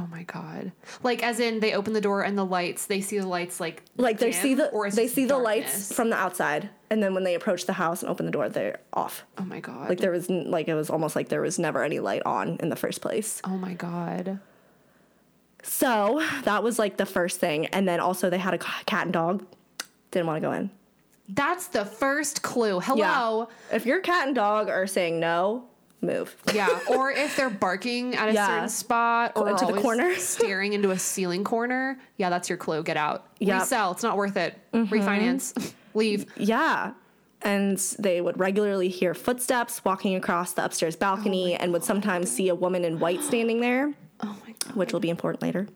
[0.00, 0.70] Oh my god.
[1.02, 3.82] Like as in they open the door and the lights, they see the lights like
[3.96, 5.44] Like they dim, see the or they see the darkness?
[5.44, 8.48] lights from the outside, and then when they approach the house and open the door,
[8.48, 9.24] they're off.
[9.38, 9.88] Oh my god.
[9.88, 12.58] Like there was n- like it was almost like there was never any light on
[12.60, 13.40] in the first place.
[13.44, 14.38] oh my god.
[15.62, 19.12] So that was like the first thing, and then also they had a cat and
[19.12, 19.44] dog.
[20.10, 20.70] Didn't want to go in.
[21.28, 22.80] That's the first clue.
[22.80, 23.48] Hello.
[23.70, 25.64] If your cat and dog are saying no,
[26.00, 26.36] move.
[26.54, 26.78] Yeah.
[26.90, 28.46] Or if they're barking at a Yeah.
[28.46, 30.14] certain spot or Into the corner.
[30.18, 32.82] staring into a ceiling corner, yeah, that's your clue.
[32.82, 33.26] Get out.
[33.40, 33.48] Yep.
[33.50, 33.60] Mm-hmm.
[33.60, 33.92] Resell.
[33.92, 34.56] It's not worth it.
[34.72, 35.72] Refinance.
[35.94, 36.26] Leave.
[36.36, 36.92] Yeah.
[37.42, 42.48] And they would regularly hear footsteps walking across the upstairs balcony and would sometimes see
[42.48, 44.74] a woman in white standing there, Oh my god.
[44.74, 45.68] which will be important later.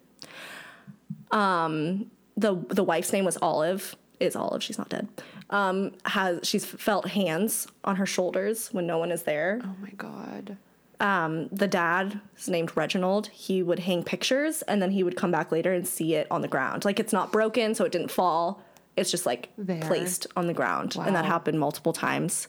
[1.31, 3.95] Um, the the wife's name was Olive.
[4.23, 4.63] Is Olive.
[4.63, 5.09] She's not dead.
[5.51, 9.61] Um, has she's felt hands on her shoulders when no one is there.
[9.63, 10.57] Oh my god.
[11.01, 13.27] Um, the dad is named Reginald.
[13.29, 16.43] He would hang pictures and then he would come back later and see it on
[16.43, 16.85] the ground.
[16.85, 18.63] Like it's not broken, so it didn't fall.
[18.97, 19.81] It's just like There.
[19.81, 22.47] placed on the ground, and that happened multiple times.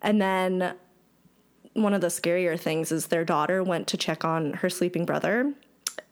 [0.00, 0.74] And then
[1.72, 5.52] one of the scarier things is their daughter went to check on her sleeping brother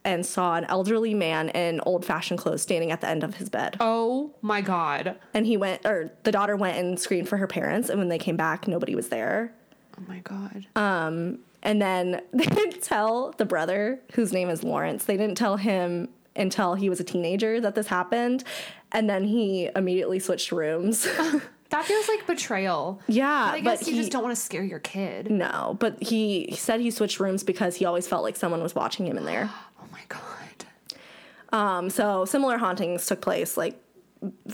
[0.05, 3.49] and saw an elderly man in old fashioned clothes standing at the end of his
[3.49, 3.75] bed.
[3.81, 5.17] Oh my god.
[5.33, 7.89] And he went, or the daughter went and screamed for her parents.
[7.89, 9.53] And when they came back, nobody was there.
[9.99, 10.67] Oh my god.
[10.75, 15.57] Um, And then they didn't tell the brother, whose name is Lawrence, they didn't tell
[15.57, 18.43] him until he was a teenager that this happened.
[18.91, 21.03] And then he immediately switched rooms.
[21.69, 23.01] that feels like betrayal.
[23.07, 25.31] yeah, But I but guess you he, just don't want to scare your kid.
[25.31, 28.75] no, but he, he said he switched rooms because he always felt like someone was
[28.75, 29.49] watching him in there.
[29.95, 31.57] Oh my god.
[31.57, 33.81] Um, so similar hauntings took place like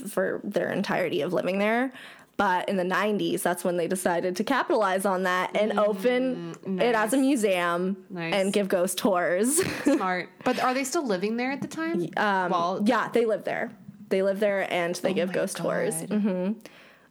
[0.10, 1.92] for their entirety of living there.
[2.38, 6.96] But in the 90s, that's when they decided to capitalize on that and open it
[6.96, 8.34] as a museum Mm, Nice.
[8.34, 9.58] and give ghost tours.
[9.84, 10.30] Smart.
[10.44, 12.02] But are they still living there at the time?
[12.18, 13.72] Um, well, yeah, they live there.
[14.10, 15.94] They live there and they give my ghost tours.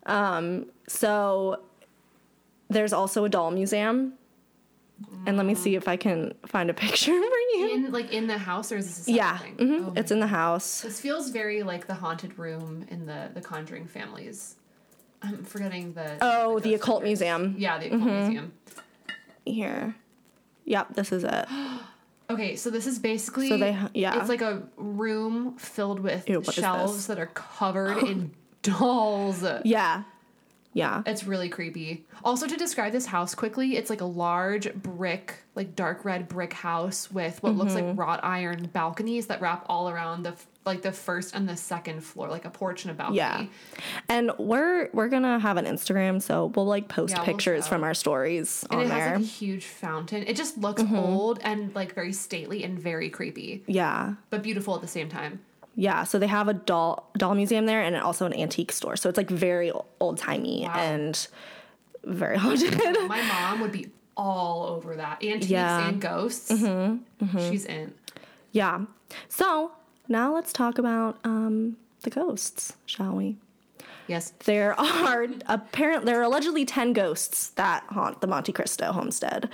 [0.07, 0.64] God.
[0.89, 1.62] So
[2.68, 4.14] there's also a doll museum.
[5.27, 7.71] And let me see if I can find a picture for you.
[7.75, 9.57] in like in the house or is this a Yeah, thing?
[9.57, 10.83] mhm, Oh it's in the house.
[10.83, 14.57] This feels very like the haunted room in the the Conjuring families.
[15.23, 17.21] I'm forgetting the Oh, the ghost occult hunters.
[17.21, 17.55] museum.
[17.59, 18.53] Yeah, the occult museum.
[19.45, 19.95] Here.
[20.65, 21.47] Yep, this is it.
[22.31, 24.21] Okay, so this is basically So they- yeah.
[24.21, 28.31] It's like a room filled with Ew, shelves that are covered in
[28.63, 29.45] dolls.
[29.65, 30.05] Yeah.
[30.73, 31.03] Yeah.
[31.05, 32.05] It's really creepy.
[32.23, 36.53] Also, to describe this house quickly, it's like a large brick, like dark red brick
[36.53, 37.89] house with what looks Mm-hmm.
[37.89, 40.35] like wrought iron balconies that wrap all around the
[40.66, 43.16] like the first and the second floor, like a porch and a balcony.
[43.16, 43.47] Yeah.
[44.09, 47.83] And we're we're gonna have an Instagram, so we'll like post Yeah, we'll pictures from
[47.83, 48.99] our stories And on it there.
[49.09, 50.23] has like a huge fountain.
[50.25, 50.97] It just looks Mm-hmm.
[50.97, 54.14] old and like very stately and very creepy, yeah.
[54.29, 55.41] but beautiful at the same time.
[55.81, 56.05] Yeah.
[56.05, 58.97] So they have a doll doll museum there and also an antique store.
[58.97, 60.74] So it's like very old timey Wow.
[60.76, 61.26] and
[62.05, 62.78] very haunted.
[63.09, 65.22] My mom would be all over that.
[65.24, 65.81] Antiques Yeah.
[65.81, 65.89] Mm-hmm.
[65.89, 67.49] and ghosts.
[67.49, 67.95] She's in.
[68.53, 68.81] yeah.
[69.28, 69.72] So
[70.09, 73.37] now let's talk about um the ghosts, shall we?
[74.07, 74.33] Yes.
[74.45, 79.49] There are apparent there are allegedly ten ghosts that haunt the Monte Cristo homestead.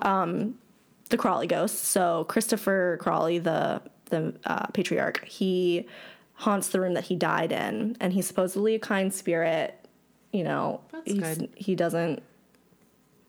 [0.00, 0.58] Um,
[1.10, 1.86] the Crawley ghosts.
[1.86, 3.82] So Christopher Crawley, the
[4.12, 5.88] the uh, patriarch, he
[6.34, 9.74] haunts the room that he died in, and he's supposedly a kind spirit.
[10.32, 10.80] You know,
[11.56, 12.22] he doesn't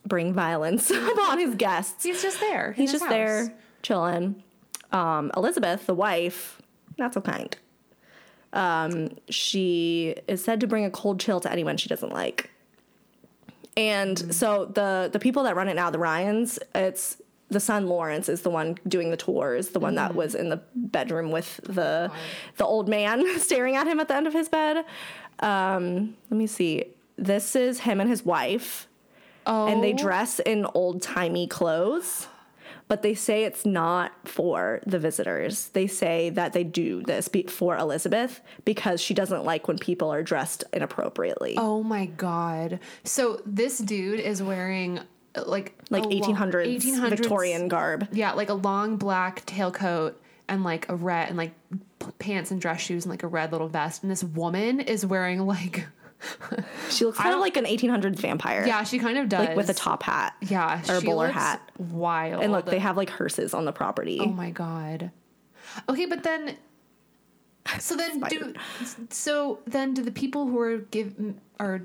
[0.06, 2.04] bring violence upon his guests.
[2.04, 2.74] He's just there.
[2.74, 3.12] He's just house.
[3.12, 4.44] there chilling.
[4.92, 6.62] Um, Elizabeth, the wife,
[7.00, 7.56] not so kind.
[8.54, 12.52] Um, she is said to bring a cold chill to anyone she doesn't like.
[13.76, 14.32] And Mm-hmm.
[14.32, 17.18] so the the people that run it now, the Ryans, it's
[17.54, 20.08] the son Lawrence is the one doing the tours, the one Mm-hmm.
[20.08, 22.12] that was in the bedroom with the
[22.58, 24.86] the old man staring at him at the end of his bed.
[25.40, 26.86] Um, let me see.
[27.18, 28.88] This is him and his wife
[29.46, 32.28] Oh, and they dress in old timey clothes.
[32.90, 35.70] But they say it's not for the visitors.
[35.70, 40.12] They say that they do this be- for Elizabeth because she doesn't like when people
[40.12, 41.56] are dressed inappropriately.
[41.58, 42.80] Oh my god.
[43.04, 45.00] So this dude is wearing
[45.46, 48.08] like like a lo- 1800s, 1800s Victorian garb.
[48.12, 50.14] Yeah, like a long black tailcoat
[50.48, 51.54] and like a red and like
[52.20, 54.04] pants and dress shoes and like a red little vest.
[54.04, 55.86] And this woman is wearing like
[56.90, 58.66] She looks kind of like an 1800s vampire.
[58.66, 60.36] yeah, she kind of does Like with a top hat.
[60.42, 61.72] Yeah, or a bowler looks hat.
[61.78, 62.44] Wild.
[62.44, 64.20] And look, they have like hearses on the property.
[64.22, 65.12] Oh my god.
[65.90, 66.58] Okay, but then
[67.80, 68.54] so then do
[69.10, 71.16] so then do the people who are give
[71.60, 71.80] are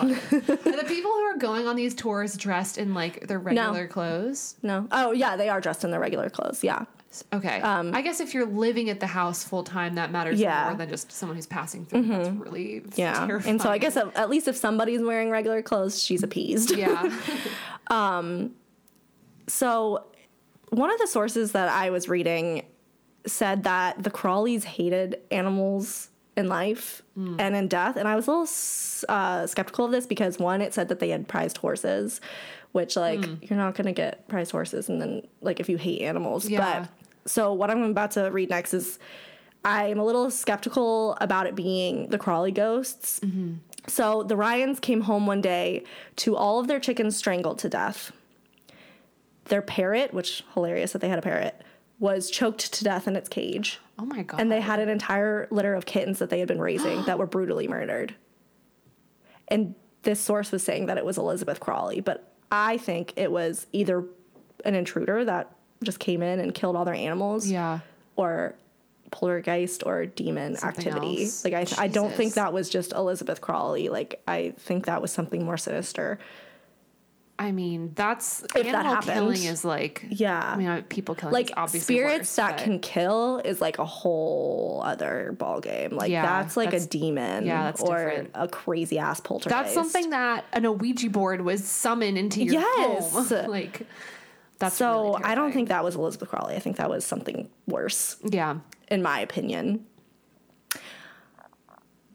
[0.02, 4.56] are the people who are going on these tours dressed in like their regular clothes?
[4.62, 4.86] No.
[4.90, 6.64] Oh, yeah, they are dressed in their regular clothes.
[6.64, 6.84] Yeah.
[7.32, 7.60] Okay.
[7.62, 10.56] I guess if you're living at the house full time, that matters Um, Yeah.
[10.62, 10.68] Mm-hmm.
[10.70, 12.02] more than just someone who's passing through.
[12.08, 13.24] That's really Yeah.
[13.26, 13.52] terrifying.
[13.52, 16.72] And so I guess at, at least if somebody's wearing regular clothes, she's appeased.
[16.76, 17.08] yeah.
[17.90, 18.52] um,
[19.46, 20.06] So,
[20.70, 22.64] one of the sources that I was reading
[23.26, 27.36] said that the Crawleys hated animals in life mm.
[27.38, 27.96] and in death.
[27.96, 28.48] And I was a little
[29.08, 32.20] uh, skeptical of this because, one, it said that they had prized horses,
[32.72, 33.48] which, like, mm.
[33.48, 34.88] you're not going to get prized horses.
[34.88, 36.48] And then, like, if you hate animals.
[36.48, 36.80] Yeah.
[36.80, 38.98] But so, what I'm about to read next is
[39.64, 43.20] I'm a little skeptical about it being the Crawley ghosts.
[43.20, 43.54] Mm-hmm.
[43.86, 45.84] So, the Ryans came home one day
[46.16, 48.12] to all of their chickens strangled to death
[49.46, 51.60] their parrot, which hilarious that they had a parrot,
[51.98, 53.78] was choked to death in its cage.
[53.98, 54.40] Oh my god.
[54.40, 57.26] and they had an entire litter of kittens that they had been raising that were
[57.36, 58.14] brutally murdered.
[59.48, 63.66] And this source was saying that it was Elizabeth Crawley, but I think it was
[63.72, 64.04] either
[64.64, 67.80] an intruder that just came in and killed all their animals, Yeah.
[68.16, 68.54] or
[69.10, 71.22] poltergeist or demon Something activity.
[71.24, 71.44] else.
[71.44, 73.88] Like I, I don't think that was just Elizabeth Crawley.
[73.88, 76.18] Like I think that was something more sinister.
[77.36, 79.12] I mean, that's that animal happened.
[79.12, 80.40] killing is like Yeah.
[80.40, 83.78] I mean, uh, people killing like obviously spirits worse, that but- can kill is like
[83.78, 85.90] a whole other ball game.
[85.96, 88.30] Like Yeah, that's like that's- a demon yeah, that's or different.
[88.34, 89.50] a crazy ass poltergeist.
[89.50, 93.12] That's something that an Ouija board was summoned into your Yes.
[93.12, 93.46] home.
[93.50, 93.82] like
[94.60, 96.54] that's So really I don't think that was Elizabeth Crawley.
[96.54, 98.58] I think that was something worse, Yeah.
[98.88, 99.84] in my opinion.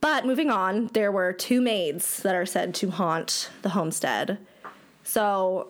[0.01, 4.37] But moving on, there were two maids that are said to haunt the homestead.
[5.09, 5.69] So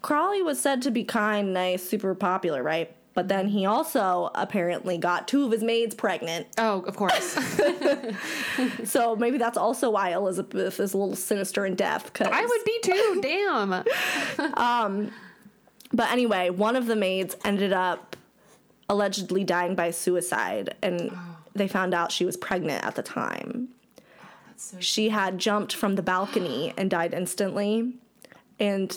[0.00, 2.94] Crawley was said to be kind, nice, super popular, right?
[3.14, 6.46] But then he also apparently got two of his maids pregnant.
[6.56, 7.36] Oh, of course.
[8.84, 12.12] So maybe that's also why Elizabeth is a little sinister in death.
[12.12, 13.20] Cause, I would be too.
[13.20, 13.84] Damn.
[14.54, 15.10] Um,
[15.92, 18.16] but anyway, one of the maids ended up
[18.88, 21.36] allegedly dying by suicide, and oh.
[21.54, 23.68] they found out she was pregnant at the time.
[23.98, 24.02] Oh,
[24.46, 27.94] that's so She had jumped from the balcony and died instantly.
[28.60, 28.96] And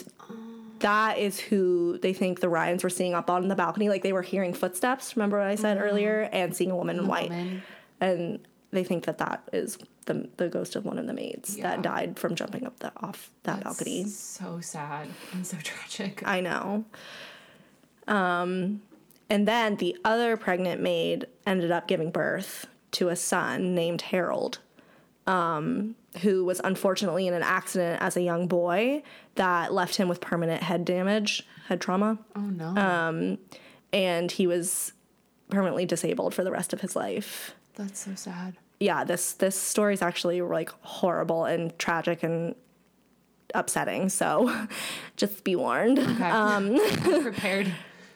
[0.80, 3.88] that is who they think the Ryans were seeing up on the balcony.
[3.88, 6.28] Like they were hearing footsteps, remember what I said earlier?
[6.32, 7.30] And seeing a woman in white.
[7.30, 7.62] woman.
[8.00, 11.62] And they think that that is the, the ghost of one of the maids Yeah.
[11.70, 14.04] that died from jumping up the, off that balcony.
[14.06, 16.22] so sad and so tragic.
[16.26, 16.84] I know.
[18.06, 18.82] Um,
[19.30, 24.58] and then the other pregnant maid ended up giving birth to a son named Harold,
[25.26, 29.02] um, who was unfortunately in an accident as a young boy
[29.36, 32.76] that left him with permanent head damage, head trauma, oh no.
[32.76, 33.38] Um,
[33.92, 34.92] and he was
[35.48, 37.54] permanently disabled for the rest of his life.
[37.74, 38.56] That's so sad.
[38.80, 42.54] Yeah, this this story is actually like horrible and tragic and
[43.54, 44.08] upsetting.
[44.08, 44.66] So,
[45.16, 45.98] just be warned.
[45.98, 46.24] Okay.
[46.24, 46.78] Um,
[47.22, 47.72] prepared.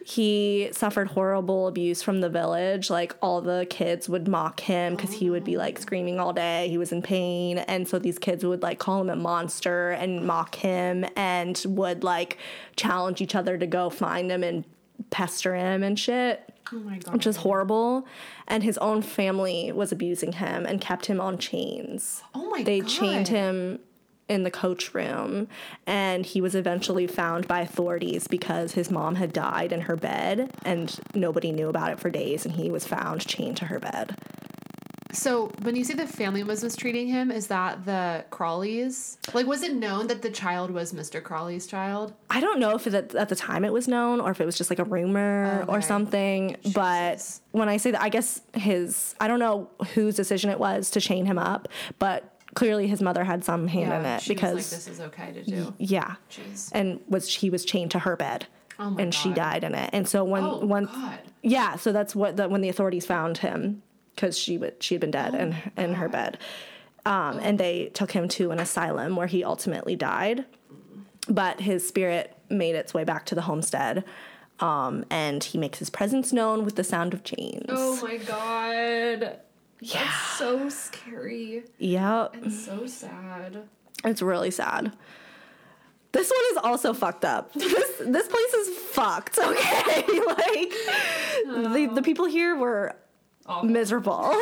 [0.08, 2.88] He suffered horrible abuse from the village.
[2.88, 5.82] Like all the kids would mock him because he would be like oh.
[5.82, 6.66] screaming all day.
[6.70, 10.26] He was in pain, and so these kids would like call him a monster and
[10.26, 12.38] mock him, and would like
[12.74, 14.64] challenge each other to go find him and
[15.10, 17.12] pester him and shit Oh my god.
[17.12, 18.06] which is horrible.
[18.46, 22.22] And his own family was abusing him and kept him on chains.
[22.34, 22.88] Oh my They God.
[22.88, 23.80] They chained him
[24.28, 25.48] in the coach room,
[25.86, 30.50] and he was eventually found by authorities because his mom had died in her bed,
[30.64, 32.44] and nobody knew about it for days.
[32.44, 34.14] And he was found chained to her bed.
[35.10, 39.16] So when you say the family was mistreating him, is that the Crawleys?
[39.34, 41.22] Like, was it known that the child was Mr.
[41.22, 42.12] Crawley's child?
[42.28, 44.58] I don't know if it, at the time it was known or if it was
[44.58, 45.86] just like a rumor or Okay.
[45.86, 46.56] something.
[46.74, 50.90] But when I say that, I guess his, I don't know whose decision it was
[50.90, 51.68] to chain him up,
[51.98, 55.00] but clearly his mother had some hand in it she because, was like, this is
[55.00, 55.74] okay to do.
[55.78, 56.16] yeah.
[56.30, 56.70] Jeez.
[56.72, 58.46] And was he was chained to her bed.
[58.80, 59.00] Oh my god.
[59.02, 59.90] and she died in it.
[59.92, 61.18] And so when Oh when God.
[61.42, 63.82] yeah, so that's what the, when the authorities found him
[64.14, 66.38] because she would she had been dead in in her bed,
[67.06, 70.44] um, and they took him to an asylum where he ultimately died,
[71.28, 74.02] but his spirit made its way back to the homestead,
[74.60, 77.66] um, and he makes his presence known with the sound of chains.
[77.68, 79.38] Oh my god.
[79.80, 80.04] Yeah.
[80.04, 83.68] That's so scary Yep, and so sad.
[84.04, 84.92] it's really sad.
[86.12, 87.52] This one is also fucked up.
[87.54, 89.38] This this place is fucked.
[89.42, 90.72] Okay, like
[91.74, 92.96] the the people here were
[93.46, 93.68] Awful.
[93.68, 94.32] miserable.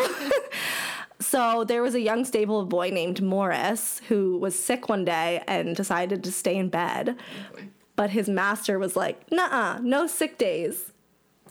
[1.21, 5.75] so there was a young stable boy named Morris who was sick one day and
[5.77, 7.17] decided to stay in bed.
[7.55, 7.59] Oh,
[7.97, 10.93] but his master was like, "Nuh-uh, no sick days."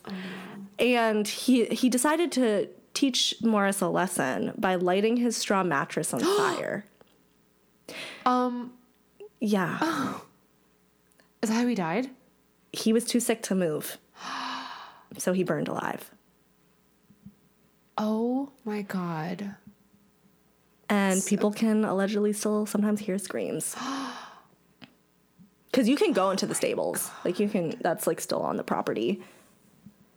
[0.07, 0.11] Oh,
[0.79, 6.19] and he he decided to teach Morris a lesson by lighting his straw mattress on
[6.37, 6.85] fire.
[8.25, 8.73] Um,
[9.39, 10.15] Yeah.
[11.43, 12.09] is that how he died?
[12.73, 13.97] He was too sick to move.
[15.17, 16.11] So he burned alive.
[17.97, 19.55] Oh my god.
[20.89, 23.75] and people can allegedly still sometimes hear screams
[25.71, 28.63] because you can go into the stables like you can that's like still on the
[28.63, 29.21] property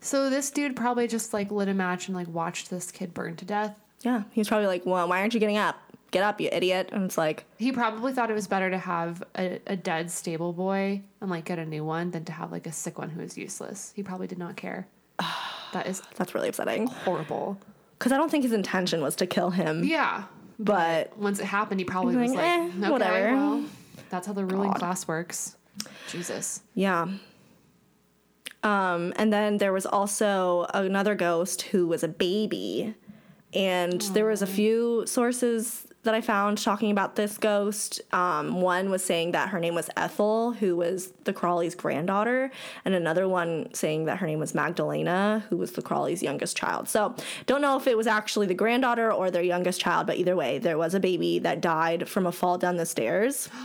[0.01, 3.36] So this dude probably just like lit a match and like watched this kid burn
[3.36, 3.78] to death.
[4.03, 5.76] yeah he's probably like well why aren't you getting up
[6.12, 9.22] get up you idiot and it's like He probably thought it was better to have
[9.36, 12.66] a, a dead stable boy and like get a new one than to have like
[12.66, 13.92] a sick one who is useless.
[13.96, 14.86] He probably did not care.
[15.72, 17.59] that is that's really upsetting horrible.
[17.99, 20.24] because i don't think his intention was to kill him Yeah.
[20.59, 23.64] but Once it happened, he probably was like, like, "Eh, okay, whatever." well,
[24.11, 24.78] that's how the ruling God.
[24.78, 25.57] class works.
[26.09, 26.62] Jesus.
[26.74, 27.07] yeah
[28.63, 32.95] Um, and then there was also another ghost who was a baby.
[33.55, 38.01] And there was a few sources that I found talking about this ghost.
[38.13, 42.51] Um, one was saying that her name was Ethel, who was the Crawleys' granddaughter,
[42.85, 46.89] and another one saying that her name was Magdalena, who was the Crawleys' youngest child.
[46.89, 47.15] So,
[47.47, 50.59] don't know if it was actually the granddaughter or their youngest child, but either way,
[50.59, 53.49] there was a baby that died from a fall down the stairs.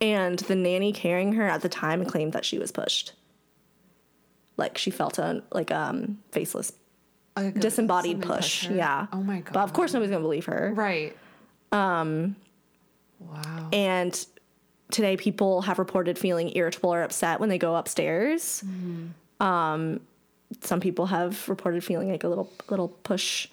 [0.00, 3.12] And the nanny carrying her at the time claimed that she was pushed.
[4.56, 6.72] Like she felt a like um faceless
[7.36, 8.68] Like disembodied push.
[8.68, 9.06] Yeah.
[9.12, 9.54] Oh my god.
[9.54, 10.72] But of course nobody's gonna believe her.
[10.74, 11.16] Right.
[11.72, 12.36] Um.
[13.18, 13.68] Wow.
[13.72, 14.26] And
[14.90, 18.62] today people have reported feeling irritable or upset when they go upstairs.
[19.40, 20.00] Um,
[20.60, 23.48] some people have reported feeling like a little little push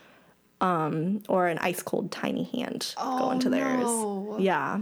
[0.61, 3.79] um, or an ice cold tiny hand go into theirs.
[3.79, 4.37] no.
[4.39, 4.81] Yeah.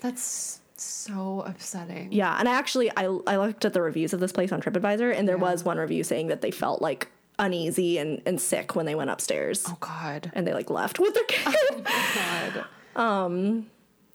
[0.00, 2.12] That's so upsetting.
[2.12, 5.14] Yeah, and I actually I I looked at the reviews of this place on TripAdvisor,
[5.16, 7.08] and there was one review saying that they felt like
[7.38, 10.30] uneasy and, and sick when they went upstairs, Oh god.
[10.34, 11.54] and they like left with their kid.
[11.86, 12.64] Oh
[12.94, 13.00] God.
[13.00, 13.66] Um.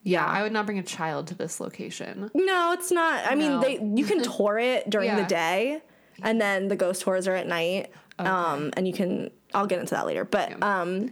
[0.04, 2.30] Yeah, I would not bring a child to this location.
[2.36, 3.26] no, it's not.
[3.26, 5.82] I mean, they you can tour it during the day,
[6.22, 7.92] and then the ghost tours are at night.
[8.20, 11.12] Um, and you can I'll get into that later, but um.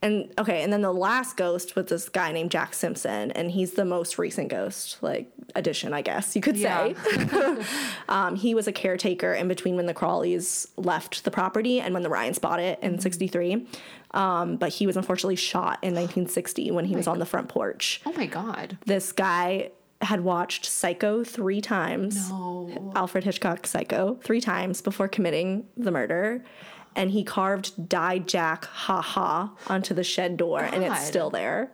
[0.00, 3.72] And okay, and then the last ghost was this guy named Jack Simpson, and he's
[3.72, 6.94] the most recent ghost, like addition, I guess you could say.
[7.18, 7.64] Yeah.
[8.08, 12.02] Um, he was a caretaker in between when the Crawleys left the property and when
[12.02, 13.66] the Ryans bought it in '63.
[14.12, 18.00] Um, but he was unfortunately shot in 1960 when he was on the front porch.
[18.06, 18.78] oh my god.
[18.86, 22.92] This guy had watched Psycho three times, No.
[22.94, 26.42] Alfred Hitchcock Psycho, three times before committing the murder.
[26.96, 31.70] And he carved Die Jack Ha Ha onto the shed door, and it's still there.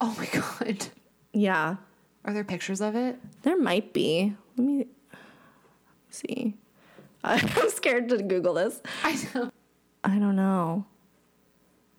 [0.00, 0.86] Oh my god.
[1.32, 1.76] Yeah,
[2.24, 3.18] Are there pictures of it?
[3.42, 4.34] there might be.
[4.56, 4.86] Let me
[6.10, 6.54] see.
[7.24, 8.80] I'm scared to Google this.
[9.04, 9.50] I know.
[10.04, 10.86] I don't know.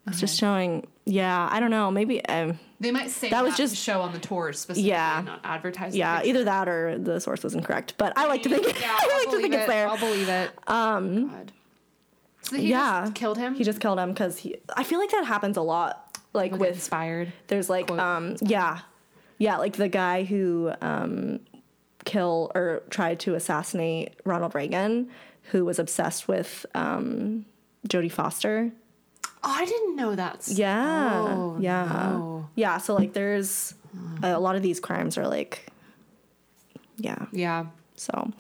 [0.08, 0.88] It's just showing.
[1.06, 1.92] Yeah, I don't know.
[1.92, 2.24] Maybe.
[2.26, 5.22] Um, They might say That was just- show on the tours specifically, Yeah.
[5.26, 5.96] not advertise.
[5.96, 7.96] yeah, either that or the source was incorrect.
[7.98, 8.66] But I like to think.
[8.80, 9.88] Yeah, I like to think believe it's there.
[9.88, 10.52] I'll believe it.
[10.68, 11.28] Um.
[11.30, 11.52] God.
[12.52, 13.56] He yeah, just killed him.
[13.56, 14.58] He just killed him because he.
[14.76, 16.18] I feel like that happens a lot.
[16.34, 17.34] Like Like with inspired.
[17.48, 18.00] there's like quote.
[18.00, 18.80] um yeah,
[19.40, 21.40] yeah like the guy who um
[22.06, 25.10] kill or tried to assassinate Ronald Reagan,
[25.52, 27.46] who was obsessed with um
[27.88, 28.72] Jodie Foster.
[29.42, 30.48] Oh, I didn't know that.
[30.48, 31.24] Yeah.
[31.36, 31.86] Oh, yeah.
[31.86, 32.50] no.
[32.56, 32.78] Yeah.
[32.78, 33.74] So like there's
[34.22, 35.68] a lot of these crimes are like,
[36.98, 37.26] yeah.
[37.32, 37.68] Yeah.
[37.96, 38.32] So,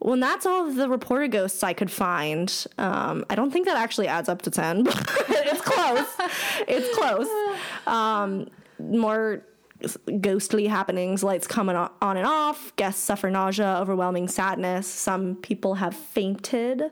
[0.00, 2.52] well, and that's all of the reported ghosts I could find.
[2.78, 4.96] Um, I don't think that actually adds up to 10, but
[5.28, 6.06] it's close.
[6.68, 7.28] it's close.
[7.86, 9.42] Um, more
[10.20, 14.86] ghostly happenings, lights coming on and off, guests suffer nausea, overwhelming sadness.
[14.86, 16.82] Some people have fainted.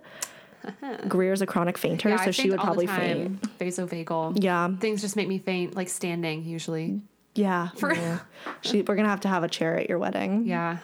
[1.09, 3.41] Greer's a chronic fainter, Yeah, so she would probably faint.
[3.59, 4.43] Vasovagal.
[4.43, 4.77] Yeah.
[4.79, 7.01] Things just make me faint, like standing usually.
[7.35, 7.69] Yeah.
[7.81, 8.19] yeah.
[8.63, 10.79] She, we're gonna have to have a chair at your wedding, Yeah.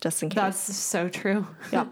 [0.00, 0.36] Just in case.
[0.36, 1.46] That's so true.
[1.72, 1.88] Yep.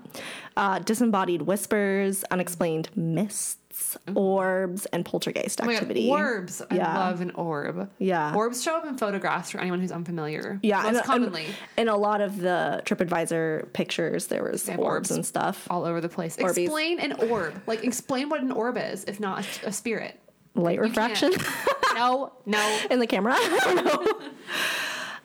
[0.57, 6.09] Uh, disembodied whispers, unexplained mists, orbs, and poltergeist Oh God, activity.
[6.11, 6.61] Orbs.
[6.69, 7.89] I love an orb.
[7.99, 8.35] Yeah.
[8.35, 10.59] Orbs show up in photographs for anyone who's unfamiliar.
[10.65, 11.47] Yeah, Most and, commonly.
[11.77, 15.11] in a lot of the TripAdvisor pictures, there was orbs orbs.
[15.13, 15.69] and stuff.
[15.71, 16.37] all over the place.
[16.41, 16.65] Orbies.
[16.65, 17.63] Explain an orb.
[17.69, 20.19] Like explain what an orb is, if not a, a spirit.
[20.57, 21.31] Light refraction
[21.95, 22.79] No, no.
[22.91, 23.35] in the camera.
[23.37, 23.85] I don't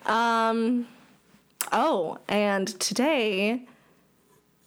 [0.08, 0.14] know.
[0.14, 0.88] Um.
[1.74, 3.66] Oh, and today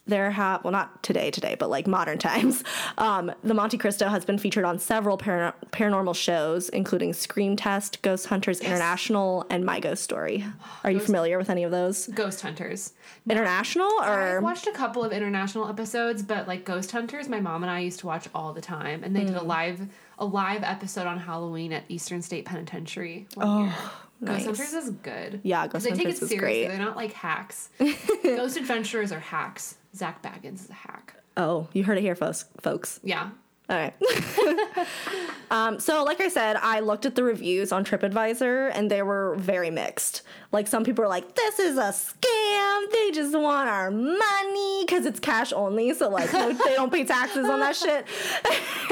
[0.08, 2.62] there have well not today today but like modern times
[2.98, 8.00] um, the monte cristo has been featured on several para- paranormal shows including scream test
[8.02, 10.44] ghost hunters international and my ghost story
[10.84, 12.92] are you familiar with any of those Ghost Hunters.
[13.28, 17.64] international or I've watched a couple of international episodes, but like Ghost Hunters, my mom
[17.64, 19.48] and I used to watch all the time, and they did a Hmm.
[19.48, 19.88] live
[20.20, 23.26] a live episode on Halloween at Eastern State Penitentiary.
[23.34, 23.74] One year.
[24.20, 24.46] Nice.
[24.46, 25.40] Ghost Hunters is good.
[25.42, 26.38] Yeah, Ghost they take Hunters it is seriously.
[26.64, 26.68] great.
[26.68, 27.68] They're not like hacks.
[28.22, 29.76] Ghost Adventurers are hacks.
[29.94, 31.14] Zak Bagans is a hack.
[31.36, 33.30] oh you heard it here folks folks Yeah.
[33.68, 33.94] All right.
[35.50, 39.34] um, so, like I said, I looked at the reviews on TripAdvisor and they were
[39.40, 40.22] very mixed.
[40.52, 42.90] Like, some people are like, this is a scam.
[42.92, 45.92] They just want our money because it's cash only.
[45.94, 48.06] So, like, no, they don't pay taxes on that shit.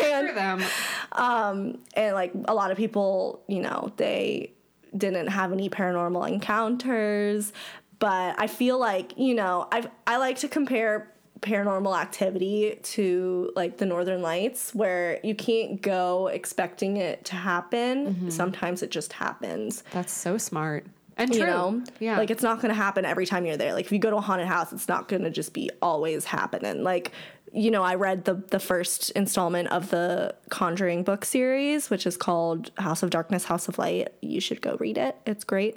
[0.05, 1.79] and, For them.
[1.95, 4.54] and, like, a lot of people, you know, they
[4.97, 7.53] didn't have any paranormal encounters.
[7.99, 13.77] But I feel like, you know, I I like to compare paranormal activity to like
[13.77, 18.31] the northern lights where you can't go expecting it to happen mm-hmm.
[18.31, 20.87] sometimes it just happens That's so smart.
[21.17, 21.41] And true.
[21.41, 22.19] You know, yeah.
[22.19, 23.73] like it's not going to happen every time you're there.
[23.73, 26.25] Like if you go to a haunted house, it's not going to just be always
[26.25, 26.83] happening.
[26.83, 27.13] Like,
[27.53, 32.17] you know, I read the the first installment of the Conjuring book series, which is
[32.17, 34.09] called House of Darkness, House of Light.
[34.23, 35.17] You should go read it.
[35.25, 35.77] It's great.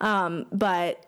[0.00, 1.04] Um, but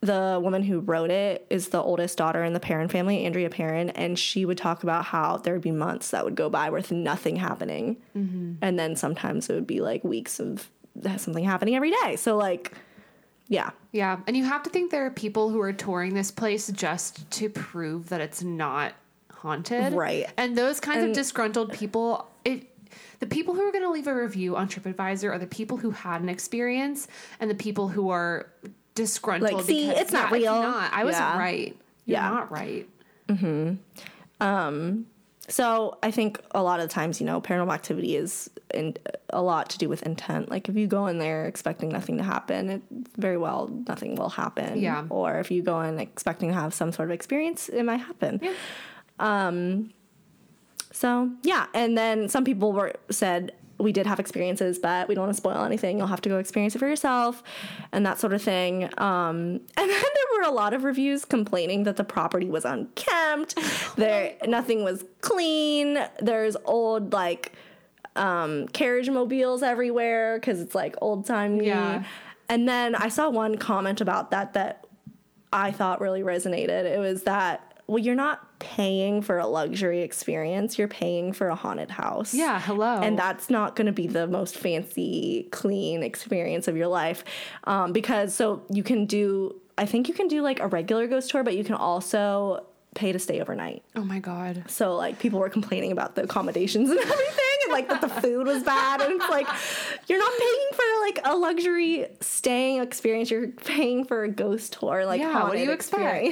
[0.00, 3.88] the woman who wrote it is the oldest daughter in the Perron family, Andrea Perron,
[3.90, 6.92] and she would talk about how there would be months that would go by with
[6.92, 7.96] nothing happening,
[8.60, 10.70] and then sometimes it would be like weeks of
[11.16, 12.16] something happening every day.
[12.16, 12.72] So like,
[13.46, 16.68] yeah, Yeah, and you have to think there are people who are touring this place
[16.68, 18.94] just to prove that it's not
[19.32, 19.92] haunted.
[19.92, 20.26] Right.
[20.36, 22.66] And those kinds And- of disgruntled people, it,
[23.20, 25.90] the people who are going to leave a review on TripAdvisor are the people who
[25.90, 27.06] had an experience
[27.40, 28.50] and the people who are
[28.94, 29.52] disgruntled.
[29.52, 30.62] Like, see, it's not Yeah, real.
[30.62, 30.92] not.
[30.92, 31.38] I was Yeah.
[31.38, 31.76] right.
[32.06, 32.30] You're Yeah.
[32.30, 32.88] not right.
[33.28, 33.74] Mm-hmm.
[34.40, 35.06] Um,
[35.48, 38.96] So I think a lot of times, you know, paranormal activity is in,
[39.28, 40.50] a lot to do with intent.
[40.50, 42.82] Like if you go in there expecting nothing to happen, it
[43.18, 44.80] very well nothing will happen.
[44.80, 45.04] Yeah.
[45.10, 48.40] Or if you go in expecting to have some sort of experience, it might happen.
[48.42, 48.54] Yeah.
[49.18, 49.92] Um,
[50.92, 55.24] So yeah, and then some people were said we did have experiences, but we don't
[55.24, 55.98] want to spoil anything.
[55.98, 57.42] You'll have to go experience it for yourself,
[57.92, 58.84] and that sort of thing.
[58.98, 63.58] Um, and then there were a lot of reviews complaining that the property was unkempt.
[63.96, 65.98] there, nothing was clean.
[66.20, 67.52] There's old like
[68.16, 71.66] um, carriage mobiles everywhere because it's like old timey.
[71.66, 72.04] Yeah.
[72.48, 74.86] And then I saw one comment about that that
[75.52, 76.84] I thought really resonated.
[76.84, 80.78] It was that well, you're not paying for a luxury experience.
[80.78, 82.34] You're paying for a haunted house.
[82.34, 83.00] Yeah, hello.
[83.00, 87.24] And that's not going to be the most fancy, clean experience of your life.
[87.64, 91.30] Um, because so you can do, I think you can do like a regular ghost
[91.30, 93.82] tour, but you can also pay to stay overnight.
[93.96, 94.64] Oh my God.
[94.68, 98.46] So like people were complaining about the accommodations and everything and like that the food
[98.46, 99.48] was bad and it's like
[100.06, 105.04] you're not paying for like a luxury staying experience you're paying for a ghost tour
[105.06, 106.26] like Yeah, what do you expect?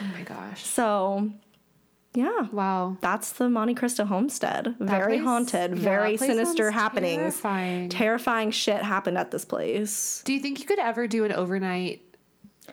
[0.00, 0.62] Oh my gosh.
[0.64, 1.30] So
[2.16, 2.48] yeah.
[2.50, 2.96] Wow.
[3.02, 4.74] That's the Monte Cristo homestead.
[4.78, 7.20] Very place- haunted, yeah, very sinister happenings.
[7.34, 7.88] terrifying.
[7.90, 10.22] Terrifying shit happened at this place.
[10.24, 12.02] Do you think you could ever do an overnight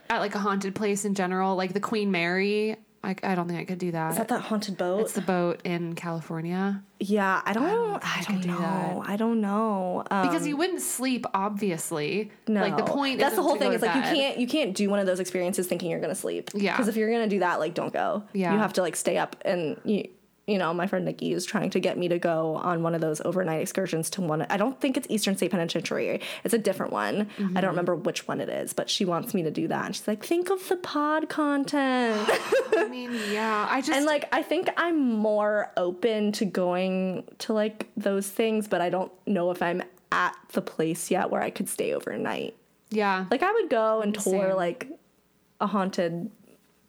[0.10, 2.78] at like a haunted place in general, like the Queen Mary?
[3.04, 4.12] Like, I don't think I could do that.
[4.12, 5.02] Is that that haunted boat?
[5.02, 7.64] it's the boat in California yeah, I don't.
[7.66, 8.58] I don't, think I could do know.
[8.58, 9.10] that.
[9.10, 10.04] I don't know.
[10.10, 11.26] Um, because you wouldn't sleep.
[11.34, 13.20] Obviously, No, Like the point.
[13.20, 13.74] That's the whole thing.
[13.74, 16.52] Is like you can't you can't do one of those experiences thinking you're gonna sleep.
[16.54, 16.74] Yeah.
[16.74, 18.24] Because if you're gonna do that, like don't go.
[18.34, 18.54] Yeah.
[18.54, 20.10] You have to like stay up and you.
[20.46, 23.00] You know, my friend Nikki is trying to get me to go on one of
[23.00, 24.42] those overnight excursions to one.
[24.50, 26.20] I don't think it's Eastern State Penitentiary.
[26.44, 27.28] It's a different one.
[27.38, 27.58] Mm-hmm.
[27.58, 29.86] I don't remember which one it is, but she wants me to do that.
[29.86, 32.30] And she's like, think of the pod content.
[32.76, 33.68] I mean, yeah.
[33.70, 38.68] I just and like I think I'm more open to going to like those things,
[38.68, 39.82] but I don't know if I'm
[40.12, 42.56] at the place yet where I could stay overnight.
[42.90, 43.26] yeah.
[43.32, 44.56] Like I would go and tour Same.
[44.58, 44.88] like
[45.62, 46.30] a haunted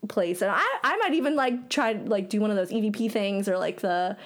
[0.08, 3.48] place, and I I might even like try like do one of those EVP things
[3.48, 4.16] or like the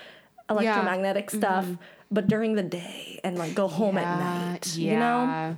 [0.51, 1.66] electromagnetic stuff,
[2.11, 4.76] but during the day and like go home at night.
[4.76, 4.97] You know?
[5.24, 5.55] Yeah.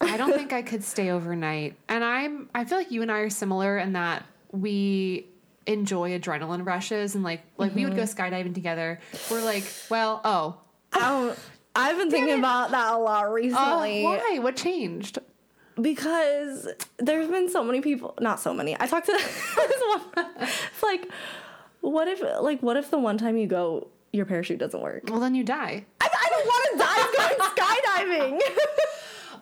[0.00, 1.76] I don't think I could stay overnight.
[1.88, 5.26] And I'm I feel like you and I are similar in that we
[5.66, 8.34] enjoy adrenaline rushes and like like we would go Mm-hmm.
[8.34, 9.00] skydiving together.
[9.30, 10.58] We're like, well, oh.
[10.92, 11.38] I don't.
[11.76, 14.04] I've been thinking about that a lot Oh, recently.
[14.04, 14.38] why?
[14.40, 15.18] What changed?
[15.80, 16.68] Because
[16.98, 19.82] there's been so many people not so many i talked to this
[20.14, 21.08] one it's like
[21.80, 25.18] what if like what if the one time you go your parachute doesn't work Well,
[25.20, 25.84] then you die.
[26.00, 27.36] i, I don't want to die
[28.16, 28.40] going skydiving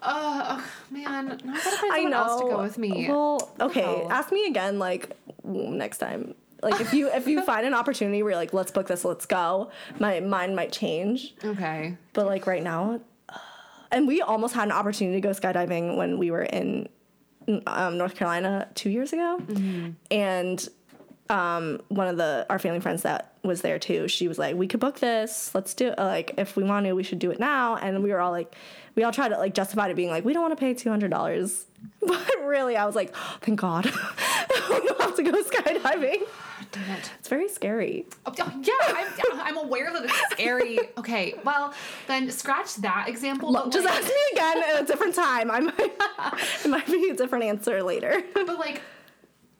[0.04, 1.26] Uh, oh, man.
[1.28, 3.06] Now I gotta find i someone know else to go with me.
[3.08, 4.08] well okay Wow.
[4.10, 8.32] ask me again like next time like if you if you find an opportunity where
[8.32, 9.70] you're like let's book this let's go
[10.00, 11.96] my mind might change Okay.
[12.14, 13.00] but like right now
[13.92, 16.88] and we almost had an opportunity to go skydiving when we were in
[17.66, 19.40] um, North Carolina two years ago,
[20.10, 20.68] and
[21.30, 24.08] um, one of the our family friends that was there too.
[24.08, 25.54] She was like, "We could book this.
[25.54, 25.98] Let's do it.
[25.98, 28.54] Like, if we want to, we should do it now." And we were all like,
[28.94, 30.90] we all tried to like justify it, being like, "We don't want to pay two
[30.90, 31.66] hundred dollars."
[32.00, 33.84] But really, I was like, oh, "Thank God,
[34.70, 36.22] we don't have to go skydiving."
[36.72, 37.10] Damn it.
[37.18, 38.06] It's very scary.
[38.26, 38.48] Oh, yeah,
[38.80, 40.78] I'm, I'm aware that it's scary.
[40.98, 41.72] Okay, well,
[42.08, 43.52] then scratch that example.
[43.52, 45.50] but, Just like- ask me again at a different time.
[45.50, 45.78] I might,
[46.64, 48.22] it might be a different answer later.
[48.34, 48.80] but like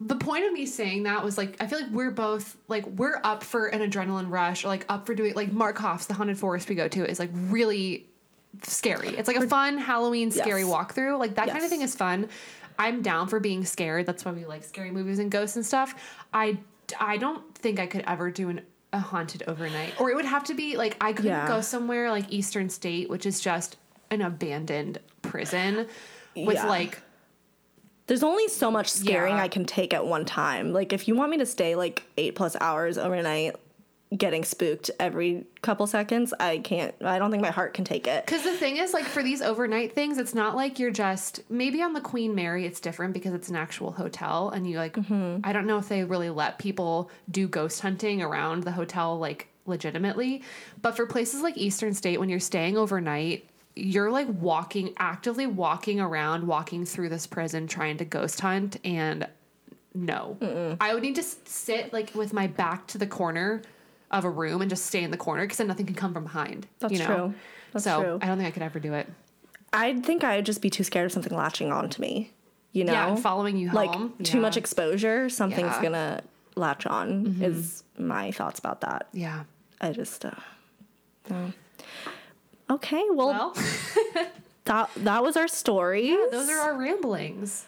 [0.01, 3.20] the point of me saying that was like I feel like we're both like we're
[3.22, 6.68] up for an adrenaline rush or like up for doing like Markoff's the haunted forest
[6.68, 8.06] we go to is like really
[8.64, 9.09] scary.
[9.10, 10.70] It's like a fun Halloween scary Yes.
[10.72, 11.18] walkthrough.
[11.20, 12.28] Like that kind of thing is fun.
[12.78, 14.06] I'm down for being scared.
[14.06, 15.94] That's why we like scary movies and ghosts and stuff.
[16.32, 16.59] I
[16.98, 18.62] I don't think I could ever do an
[18.94, 19.98] a haunted overnight.
[19.98, 21.48] Or it would have to be like I couldn't Yeah.
[21.48, 23.77] go somewhere like Eastern State, which is just
[24.10, 25.86] an abandoned prison
[26.36, 26.66] with Yeah.
[26.69, 27.01] like
[28.09, 29.43] there's only so much scaring Yeah.
[29.43, 30.73] I can take at one time.
[30.74, 33.56] Like if you want me to stay like eight plus hours overnight
[34.16, 36.94] getting spooked every couple seconds, I can't.
[37.02, 38.26] I don't think my heart can take it.
[38.26, 41.82] Because the thing is, like for these overnight things, it's not like you're just maybe
[41.82, 42.66] on the Queen Mary.
[42.66, 44.94] It's different because it's an actual hotel, and you like.
[44.94, 45.40] Mm-hmm.
[45.44, 49.48] I don't know if they really let people do ghost hunting around the hotel like
[49.66, 50.43] legitimately,
[50.80, 56.01] but for places like Eastern State, when you're staying overnight, you're like walking actively walking
[56.01, 59.26] around, walking through this prison trying to ghost hunt, and
[59.94, 63.62] no, I would need to sit like with my back to the corner
[64.12, 66.24] of a room and just stay in the corner because then nothing can come from
[66.24, 66.66] behind.
[66.80, 67.06] That's you know?
[67.06, 67.34] true.
[67.72, 68.18] That's so true.
[68.20, 69.09] I don't think I could ever do it.
[69.72, 72.30] I think I'd just be too scared of something latching on to me.
[72.72, 74.14] You know, Yeah, following you like home.
[74.22, 74.43] too Yeah.
[74.43, 75.72] much exposure, something's Yeah.
[75.74, 75.82] Mm-hmm.
[75.82, 76.20] gonna
[76.56, 77.39] latch on.
[77.40, 79.09] Is my thoughts about that.
[79.12, 79.44] Yeah.
[79.80, 80.24] I just.
[80.24, 80.30] Uh,
[81.30, 81.52] no.
[82.70, 83.56] Okay, well, Well,
[84.64, 86.16] that that was our story.
[86.30, 87.66] those are our ramblings.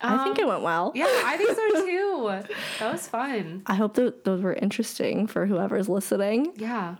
[0.00, 0.92] I think it went well.
[0.94, 2.48] Yeah, I think so too.
[2.78, 3.62] that was fun.
[3.66, 6.52] I hope that those were interesting for whoever's listening.
[6.56, 6.96] Yeah.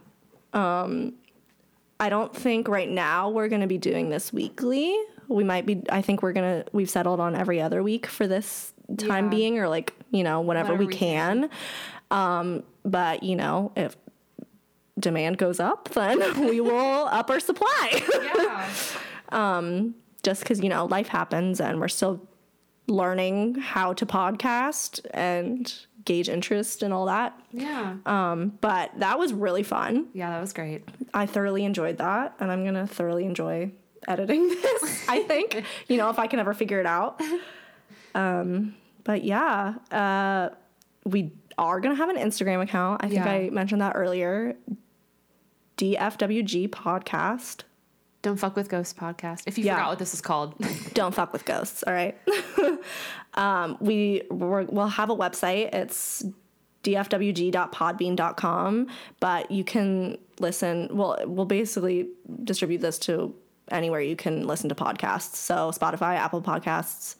[0.52, 1.14] Um,
[2.00, 4.96] I don't think right now we're going to be doing this weekly.
[5.28, 8.26] We might be, I think we're going to, we've settled on every other week for
[8.26, 9.30] this time Yeah.
[9.30, 11.50] being or like, you know, whenever Whenever we we can.
[12.10, 13.96] Um, but, you know, if
[14.98, 16.18] demand goes up, then
[16.48, 18.02] we will up our supply.
[18.34, 18.68] Yeah.
[19.30, 22.26] um, Just because, you know, life happens and we're still
[22.88, 25.72] learning how to podcast and
[26.04, 27.38] gauge interest and all that.
[27.52, 27.96] Yeah.
[28.06, 30.08] Um, but that was really fun.
[30.14, 30.88] yeah, that was great.
[31.14, 33.70] I thoroughly enjoyed that, and I'm gonna thoroughly enjoy
[34.06, 35.04] editing this.
[35.08, 37.20] I think, you know, if I can ever figure it out.
[38.14, 38.74] Um,
[39.04, 40.48] but yeah, uh,
[41.04, 43.04] we are gonna have an Instagram account.
[43.04, 43.30] I think Yeah.
[43.30, 44.56] I mentioned that earlier.
[45.76, 47.62] DFWG podcast.
[48.22, 49.44] Don't fuck with ghosts podcast.
[49.46, 49.76] If you Yeah.
[49.76, 50.54] forgot what this is called.
[50.94, 51.84] Don't fuck with ghosts.
[51.86, 52.16] All right.
[53.34, 55.72] um, we we're, we'll have a website.
[55.74, 56.24] It's
[56.82, 58.86] dfwg.podbean.com,
[59.20, 60.88] but you can listen.
[60.92, 62.08] Well, we'll basically
[62.44, 63.34] distribute this to
[63.70, 65.36] anywhere you can listen to podcasts.
[65.36, 67.16] So Spotify, Apple Podcasts,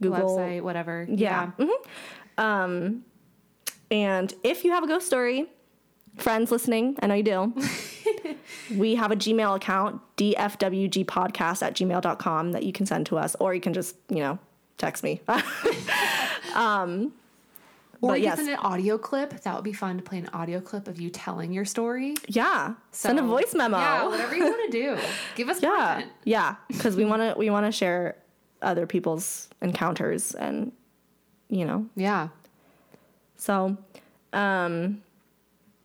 [0.00, 0.38] Google.
[0.38, 1.06] Website, whatever.
[1.10, 1.50] Yeah.
[3.90, 5.46] And if you have a ghost story,
[6.16, 7.54] friends listening, I know you do.
[8.76, 13.54] we have a Gmail account, dfwgpodcast at gmail.com, that you can send to us, or
[13.54, 14.38] you can just, you know,
[14.78, 15.20] text me.
[18.00, 18.36] Or But you yes.
[18.36, 19.40] can send an audio clip.
[19.40, 22.14] That would be fun to play an audio clip of you telling your story.
[22.28, 22.74] yeah.
[22.92, 23.76] Send a voice memo.
[23.76, 24.98] Yeah, whatever you want to do.
[25.34, 25.94] Give us yeah.
[25.94, 26.12] content.
[26.24, 26.54] Yeah.
[26.68, 28.16] Because we want to, we want to share
[28.62, 30.70] other people's encounters and,
[31.48, 32.28] you know, Yeah.
[33.36, 33.76] So,
[34.32, 35.02] um,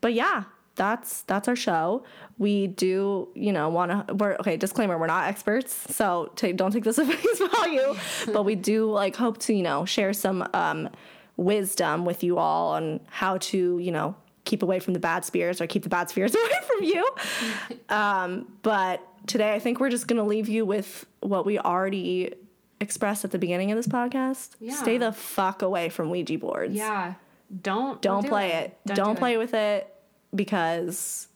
[0.02, 0.44] but yeah,
[0.76, 2.04] that's that's our show.
[2.38, 4.14] We do, you know, want to.
[4.14, 4.58] We're okay.
[4.58, 7.95] Disclaimer: We're not experts, so take, don't take this at face value.
[8.32, 10.90] but we do like hope to, you know, share some um,
[11.38, 15.62] wisdom with you all on how to, you know, keep away from the bad spirits
[15.62, 17.10] or keep the bad spirits away from you.
[17.90, 22.34] um, but today, I think we're just gonna leave you with what we already
[22.82, 24.52] expressed at the beginning of this podcast.
[24.60, 24.76] Yeah.
[24.76, 27.14] Stay the fuck away from Ouija boards Yeah.
[27.62, 28.78] Don't don't do play it.
[28.88, 29.38] Don't, do play it.
[29.38, 29.93] with it
[30.35, 31.27] because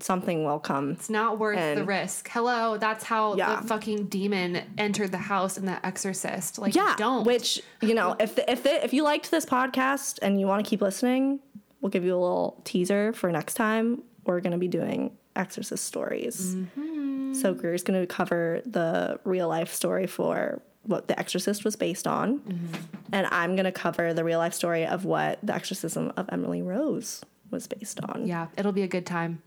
[0.00, 0.90] something will come.
[0.92, 2.28] It's not worth the risk.
[2.30, 3.60] Hello, that's how Yeah.
[3.60, 6.58] the fucking demon entered the house in The Exorcist.
[6.58, 7.24] Like, Yeah, don't.
[7.24, 10.64] Which you know, if the, if the, if you liked this podcast and you want
[10.64, 11.38] to keep listening,
[11.80, 14.02] we'll give you a little teaser for next time.
[14.24, 16.56] We're gonna be doing Exorcist stories.
[16.56, 17.34] Mm-hmm.
[17.34, 22.40] So Greer's gonna cover the real life story for what The Exorcist was based on,
[22.40, 22.74] Mm-hmm.
[23.12, 27.22] and I'm gonna cover the real life story of what the exorcism of Emily Rose
[27.52, 28.26] was based on.
[28.26, 29.42] yeah, it'll be a good time.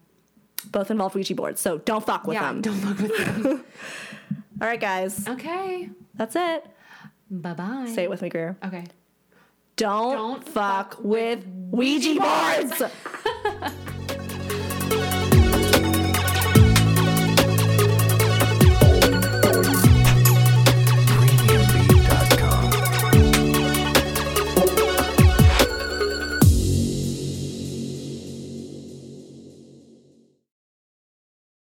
[0.72, 2.61] Both involve Ouija boards, so don't fuck with yeah, them.
[2.61, 3.48] don't fuck with them.
[4.61, 5.90] All right, guys, okay.
[6.14, 6.65] that's it.
[7.30, 7.91] Bye bye.
[7.94, 8.57] Say it with me, Greer.
[8.64, 8.86] Okay.
[9.76, 12.82] Don't, Don't fuck, fuck with Ouija boards.